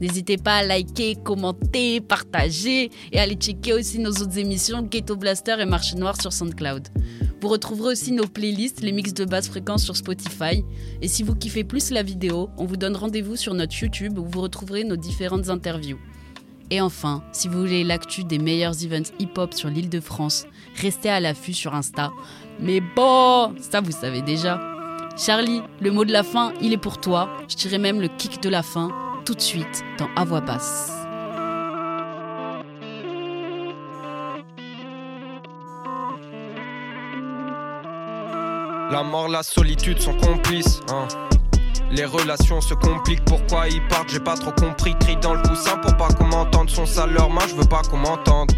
N'hésitez 0.00 0.36
pas 0.36 0.56
à 0.56 0.62
liker, 0.64 1.16
commenter, 1.24 2.00
partager 2.00 2.90
et 3.12 3.18
aller 3.18 3.34
checker 3.34 3.72
aussi 3.72 3.98
nos 3.98 4.10
autres 4.10 4.38
émissions 4.38 4.82
Ghetto 4.82 5.16
Blaster 5.16 5.56
et 5.60 5.64
Marché 5.64 5.96
Noir 5.96 6.20
sur 6.20 6.32
SoundCloud. 6.32 6.88
Vous 7.40 7.48
retrouverez 7.48 7.92
aussi 7.92 8.12
nos 8.12 8.26
playlists, 8.26 8.80
les 8.80 8.92
mix 8.92 9.14
de 9.14 9.24
basse 9.24 9.48
fréquence 9.48 9.84
sur 9.84 9.96
Spotify. 9.96 10.64
Et 11.02 11.08
si 11.08 11.22
vous 11.22 11.34
kiffez 11.34 11.62
plus 11.62 11.90
la 11.90 12.02
vidéo, 12.02 12.50
on 12.58 12.64
vous 12.64 12.76
donne 12.76 12.96
rendez-vous 12.96 13.36
sur 13.36 13.54
notre 13.54 13.80
YouTube 13.80 14.18
où 14.18 14.24
vous 14.24 14.40
retrouverez 14.40 14.84
nos 14.84 14.96
différentes 14.96 15.48
interviews. 15.48 15.98
Et 16.70 16.80
enfin, 16.80 17.22
si 17.32 17.48
vous 17.48 17.60
voulez 17.60 17.84
l'actu 17.84 18.24
des 18.24 18.38
meilleurs 18.38 18.84
events 18.84 19.10
hip-hop 19.18 19.54
sur 19.54 19.70
l'île 19.70 19.88
de 19.88 20.00
France, 20.00 20.46
restez 20.74 21.08
à 21.08 21.20
l'affût 21.20 21.54
sur 21.54 21.74
Insta. 21.74 22.10
Mais 22.60 22.80
bon, 22.80 23.54
ça 23.60 23.80
vous 23.80 23.92
savez 23.92 24.20
déjà. 24.20 24.60
Charlie, 25.16 25.62
le 25.80 25.90
mot 25.90 26.04
de 26.04 26.12
la 26.12 26.22
fin, 26.22 26.52
il 26.60 26.72
est 26.72 26.76
pour 26.76 27.00
toi. 27.00 27.30
Je 27.48 27.56
dirais 27.56 27.78
même 27.78 28.00
le 28.00 28.08
kick 28.08 28.42
de 28.42 28.48
la 28.48 28.62
fin, 28.62 28.90
tout 29.28 29.34
de 29.34 29.40
suite, 29.42 29.84
dans 29.98 30.08
À 30.16 30.24
voix 30.24 30.40
basse. 30.40 30.90
La 38.90 39.02
mort, 39.02 39.28
la 39.28 39.42
solitude 39.42 40.00
sont 40.00 40.14
complices. 40.14 40.80
hein. 40.90 41.06
Les 41.90 42.06
relations 42.06 42.62
se 42.62 42.72
compliquent, 42.72 43.26
pourquoi 43.26 43.68
ils 43.68 43.86
partent, 43.88 44.08
j'ai 44.08 44.18
pas 44.18 44.34
trop 44.34 44.52
compris. 44.52 44.94
Crie 44.98 45.18
dans 45.18 45.34
le 45.34 45.42
coussin 45.42 45.76
pour 45.76 45.94
pas 45.98 46.08
qu'on 46.08 46.28
m'entende. 46.28 46.70
Son 46.70 46.86
sale 46.86 47.12
leur 47.12 47.28
main, 47.28 47.46
je 47.46 47.54
veux 47.54 47.68
pas 47.68 47.82
qu'on 47.82 47.98
m'entende. 47.98 48.50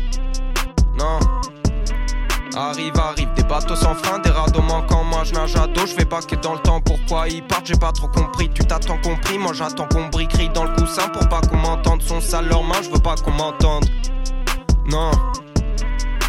Non. 0.97 1.19
Arrive, 2.61 2.93
arrive, 2.99 3.33
des 3.33 3.43
bateaux 3.43 3.75
sans 3.75 3.95
frein, 3.95 4.19
des 4.19 4.29
radeaux 4.29 4.61
manquants. 4.61 5.03
Moi 5.03 5.25
je 5.25 5.33
nage 5.33 5.57
à 5.57 5.67
dos, 5.67 5.87
je 5.87 5.97
vais 5.97 6.05
pas 6.05 6.21
que 6.21 6.37
dans 6.37 6.53
le 6.53 6.59
temps. 6.59 6.79
Pourquoi 6.83 7.27
ils 7.27 7.43
partent, 7.43 7.65
j'ai 7.65 7.75
pas 7.75 7.91
trop 7.91 8.09
compris. 8.09 8.51
Tu 8.51 8.63
t'attends 8.63 8.99
compris, 8.99 9.39
moi 9.39 9.55
j'attends 9.55 9.87
qu'on 9.87 10.09
brille. 10.09 10.29
Crie 10.29 10.51
dans 10.51 10.65
le 10.65 10.77
coussin 10.77 11.09
pour 11.09 11.27
pas 11.31 11.41
qu'on 11.41 11.57
m'entende. 11.57 12.03
Son 12.03 12.21
sale 12.21 12.49
leur 12.49 12.63
main, 12.63 12.83
je 12.83 12.91
veux 12.91 13.01
pas 13.01 13.15
qu'on 13.15 13.31
m'entende. 13.31 13.87
Non. 14.85 15.11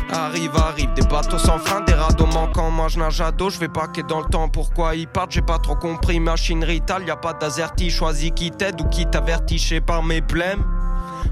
Arrive, 0.09 0.55
arrive, 0.55 0.93
des 0.93 1.01
bateaux 1.01 1.37
sans 1.37 1.57
frein, 1.57 1.81
des 1.81 1.93
radeaux 1.93 2.27
manquants. 2.27 2.71
Moi 2.71 2.87
je 2.87 2.99
nage 2.99 3.19
à 3.19 3.31
dos, 3.31 3.49
je 3.49 3.59
vais 3.59 3.67
pas 3.67 3.87
que 3.87 3.99
dans 3.99 4.19
le 4.19 4.29
temps. 4.29 4.47
Pourquoi 4.47 4.95
ils 4.95 5.09
partent, 5.09 5.31
j'ai 5.31 5.41
pas 5.41 5.59
trop 5.59 5.75
compris. 5.75 6.21
Machine 6.21 6.63
Rital, 6.63 7.05
y 7.05 7.11
a 7.11 7.17
pas 7.17 7.33
d'azerty. 7.33 7.89
Choisis 7.89 8.31
qui 8.33 8.51
t'aide 8.51 8.79
ou 8.79 8.85
qui 8.85 9.05
t'avertit. 9.05 9.57
Je 9.57 9.67
sais 9.67 9.81
par 9.81 10.01
mes 10.01 10.21
blèmes. 10.21 10.63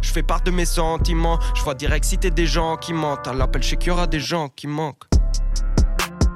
Je 0.01 0.12
fais 0.12 0.23
part 0.23 0.41
de 0.41 0.51
mes 0.51 0.65
sentiments. 0.65 1.39
Je 1.55 1.63
vois 1.63 1.75
direct 1.75 2.05
si 2.05 2.17
t'es 2.17 2.31
des 2.31 2.45
gens 2.45 2.77
qui 2.77 2.93
mentent. 2.93 3.27
À 3.27 3.33
l'appel, 3.33 3.63
je 3.63 3.69
sais 3.69 3.77
qu'il 3.77 3.89
y 3.89 3.91
aura 3.91 4.07
des 4.07 4.19
gens 4.19 4.49
qui 4.49 4.67
manquent. 4.67 5.05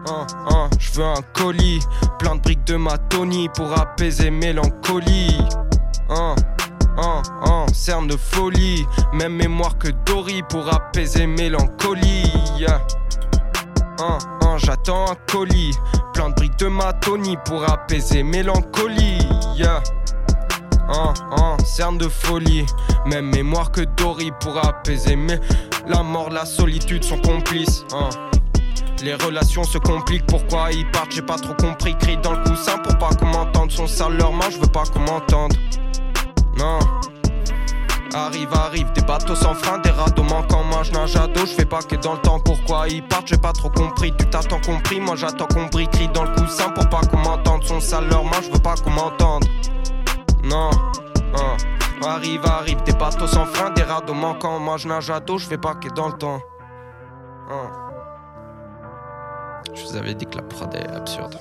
Hein, 0.10 0.28
hein, 0.50 0.70
je 0.80 1.02
un 1.02 1.22
colis, 1.34 1.80
plein 2.20 2.36
de 2.36 2.42
briques 2.42 2.66
de 2.66 2.76
ma 2.76 2.98
Tony 2.98 3.48
pour 3.56 3.72
apaiser 3.80 4.32
mélancolie. 4.32 5.38
Hein, 6.10 6.36
hein, 6.98 7.22
hein, 7.46 7.66
cerne 7.74 8.08
de 8.08 8.18
folie, 8.18 8.86
même 9.14 9.34
mémoire 9.34 9.78
que 9.78 9.88
Dory 10.06 10.44
pour 10.50 10.74
apaiser 10.74 11.26
mélancolie. 11.26 12.32
Hein, 14.00 14.18
hein, 14.42 14.58
J'attends 14.58 15.12
un 15.12 15.16
colis, 15.32 15.76
plein 16.14 16.30
de 16.30 16.36
briques 16.36 16.60
de 16.60 16.68
matonie 16.68 17.38
pour 17.46 17.64
apaiser 17.70 18.24
mélancolie. 18.24 19.20
Hein, 20.90 21.14
hein, 21.38 21.58
cerne 21.66 21.98
de 21.98 22.08
folie, 22.08 22.66
même 23.06 23.30
mémoire 23.30 23.72
que 23.72 23.82
Dory 23.82 24.32
pour 24.40 24.58
apaiser. 24.58 25.16
Mais 25.16 25.40
la 25.88 26.04
mort, 26.04 26.30
la 26.30 26.46
solitude 26.46 27.04
sont 27.04 27.20
complices. 27.20 27.86
Hein. 27.94 28.10
Les 29.02 29.16
relations 29.16 29.64
se 29.64 29.78
compliquent, 29.78 30.26
pourquoi 30.28 30.72
ils 30.72 30.90
partent, 30.92 31.12
j'ai 31.12 31.22
pas 31.22 31.38
trop 31.38 31.54
compris. 31.54 31.96
Crie 31.98 32.18
dans 32.18 32.34
le 32.34 32.44
coussin 32.44 32.78
pour 32.78 32.98
pas 32.98 33.10
qu'on 33.16 33.28
m'entende. 33.28 33.72
Son 33.72 33.88
sale 33.88 34.18
leur 34.18 34.32
main, 34.32 34.50
je 34.50 34.58
veux 34.58 34.68
pas 34.68 34.84
qu'on 34.86 35.00
m'entende. 35.00 35.54
Non. 36.58 36.80
Arrive, 38.16 38.54
arrive, 38.54 38.92
des 38.94 39.02
bateaux 39.02 39.36
sans 39.36 39.56
frein, 39.56 39.80
des 39.80 39.90
radeaux 39.90 40.22
manquants, 40.22 40.64
moi 40.64 40.84
je 40.84 40.92
nage 40.92 41.16
à 41.16 41.26
dos, 41.26 41.48
je 41.48 41.54
fais 41.54 41.66
pas 41.66 41.82
que 41.82 41.96
dans 41.96 42.14
le 42.14 42.20
temps, 42.20 42.40
pourquoi 42.40 42.88
ils 42.88 43.02
partent, 43.02 43.28
j'ai 43.28 43.38
pas 43.38 43.54
trop 43.54 43.72
compris, 43.72 44.14
tu 44.16 44.28
t'attends 44.28 44.62
compris, 44.62 45.00
moi 45.00 45.16
j'attends 45.16 45.48
compris, 45.48 45.88
crie 45.88 46.10
dans 46.10 46.24
le 46.24 46.30
coussin 46.36 46.70
pour 46.70 46.88
pas 46.90 47.02
qu'on 47.02 47.18
m'entende, 47.18 47.64
son 47.64 47.80
sale 47.80 48.08
leur 48.10 48.24
je 48.44 48.52
veux 48.52 48.60
pas 48.60 48.76
qu'on 48.76 48.92
m'entende. 48.92 49.46
Non, 50.44 50.70
hein. 51.36 51.58
Arrive, 52.06 52.46
arrive, 52.46 52.84
des 52.84 52.92
bateaux 52.92 53.28
sans 53.28 53.46
frein, 53.46 53.70
des 53.70 53.84
radeaux 53.84 54.14
manquants, 54.14 54.60
moi 54.60 54.76
je 54.76 54.90
nage 54.90 55.10
à 55.10 55.22
dos, 55.22 55.38
je 55.38 55.48
fais 55.48 55.58
pas 55.58 55.76
que 55.76 55.88
dans 55.90 56.08
le 56.08 56.14
temps. 56.14 56.42
Hein. 57.50 57.72
Je 59.74 59.84
vous 59.84 59.96
avais 59.96 60.14
dit 60.14 60.26
que 60.26 60.36
la 60.36 60.44
prod 60.44 60.74
est 60.76 60.88
absurde. 60.90 61.40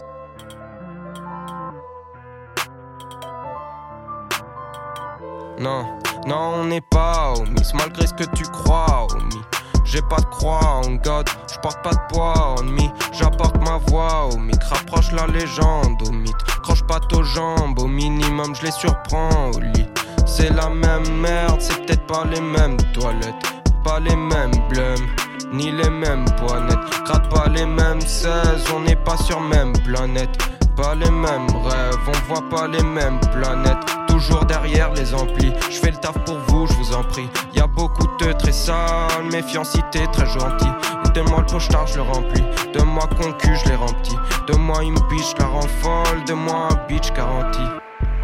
Non, 5.58 5.98
non, 6.26 6.52
on 6.56 6.64
n'est 6.64 6.80
pas 6.80 7.32
homies, 7.36 7.72
malgré 7.74 8.06
ce 8.06 8.14
que 8.14 8.24
tu 8.36 8.44
crois, 8.44 9.06
homie. 9.10 9.42
J'ai 9.84 10.02
pas 10.02 10.16
de 10.16 10.26
croix 10.26 10.80
en 10.84 10.94
God, 10.94 11.28
je 11.52 11.58
porte 11.60 11.82
pas 11.82 11.90
de 11.90 12.12
poids 12.12 12.56
en 12.58 12.62
me. 12.62 12.82
J'apporte 13.12 13.56
ma 13.58 13.78
voix 13.88 14.26
au 14.32 14.36
mic, 14.36 14.62
rapproche 14.64 15.12
la 15.12 15.26
légende 15.26 16.00
au 16.06 16.12
mythe. 16.12 16.34
Croche 16.62 16.82
pas 16.84 17.00
aux 17.12 17.22
jambes, 17.22 17.78
au 17.78 17.86
minimum 17.86 18.54
je 18.54 18.66
les 18.66 18.70
surprends 18.70 19.50
au 19.54 19.60
lit. 19.60 19.86
C'est 20.26 20.50
la 20.50 20.68
même 20.68 21.20
merde, 21.20 21.60
c'est 21.60 21.84
peut-être 21.84 22.06
pas 22.06 22.24
les 22.24 22.40
mêmes 22.40 22.76
toilettes, 22.92 23.62
pas 23.84 24.00
les 24.00 24.16
mêmes 24.16 24.52
blêmes, 24.70 25.06
ni 25.52 25.70
les 25.70 25.90
mêmes 25.90 26.24
poignettes. 26.36 26.78
Gratte 27.04 27.28
pas 27.28 27.48
les 27.48 27.66
mêmes 27.66 28.00
16, 28.00 28.64
on 28.74 28.80
n'est 28.80 28.96
pas 28.96 29.16
sur 29.16 29.40
même 29.40 29.72
planète. 29.84 30.38
Pas 30.76 30.94
les 30.94 31.10
mêmes 31.10 31.50
rêves, 31.64 31.98
on 32.08 32.32
voit 32.32 32.48
pas 32.48 32.66
les 32.66 32.82
mêmes 32.82 33.20
planètes. 33.32 34.01
Toujours 34.22 34.44
derrière 34.44 34.92
les 34.92 35.14
amplis, 35.14 35.52
je 35.68 35.76
fais 35.78 35.90
le 35.90 35.96
taf 35.96 36.16
pour 36.24 36.38
vous, 36.46 36.68
je 36.68 36.74
vous 36.74 36.94
en 36.94 37.02
prie. 37.02 37.28
Y 37.54 37.60
a 37.60 37.66
beaucoup 37.66 38.06
de 38.20 38.32
très 38.32 38.52
sales, 38.52 39.24
méfiancité 39.32 40.06
très 40.12 40.26
gentil. 40.26 40.68
Donne-moi 41.12 41.40
le 41.40 41.46
pochetard, 41.46 41.88
je 41.88 41.96
le 41.96 42.02
remplis. 42.02 42.44
Donne-moi 42.72 43.08
concu, 43.20 43.48
je 43.64 43.68
les 43.70 43.74
remplis. 43.74 44.16
Donne-moi 44.46 44.84
une 44.84 44.98
biche, 45.10 45.32
je 45.36 45.42
la 45.42 45.48
rends 45.48 45.60
folle. 45.62 46.24
Donne-moi 46.24 46.68
un 46.70 46.86
bitch 46.86 47.12
garanti. 47.12 47.62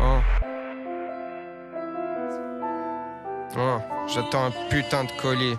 Hein. 0.00 0.20
Hein, 3.56 3.82
J'attends 4.06 4.44
un 4.44 4.52
putain 4.70 5.02
de 5.02 5.10
colis. 5.20 5.58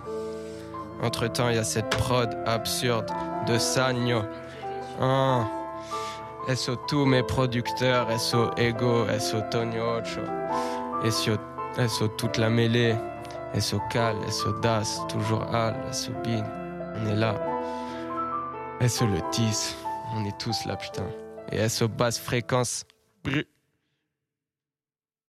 Entre 1.02 1.28
temps, 1.28 1.50
y 1.50 1.58
a 1.58 1.64
cette 1.64 1.90
prod 1.90 2.34
absurde 2.46 3.10
de 3.46 3.58
Sagno. 3.58 4.22
Hein. 5.02 5.46
SO 6.48 6.76
tous 6.76 7.04
mes 7.04 7.22
producteurs, 7.22 8.08
SO 8.18 8.50
Ego, 8.56 9.06
SO 9.18 9.40
Tony 9.50 9.78
Ocho, 9.78 10.22
SO, 11.10 11.36
SO 11.88 12.08
toute 12.08 12.38
la 12.38 12.48
mêlée, 12.48 12.94
SO 13.58 13.80
Cal, 13.90 14.16
SO 14.30 14.52
Das, 14.60 15.00
toujours 15.08 15.42
Al, 15.54 15.76
SO 15.92 16.12
Bin, 16.24 16.44
on 16.96 17.06
est 17.06 17.16
là. 17.16 17.34
SO 18.88 19.06
le 19.06 19.20
10, 19.32 19.76
on 20.16 20.24
est 20.24 20.38
tous 20.38 20.64
là 20.64 20.76
putain. 20.76 21.06
Et 21.52 21.68
SO 21.68 21.88
basse 21.88 22.18
fréquence. 22.18 22.84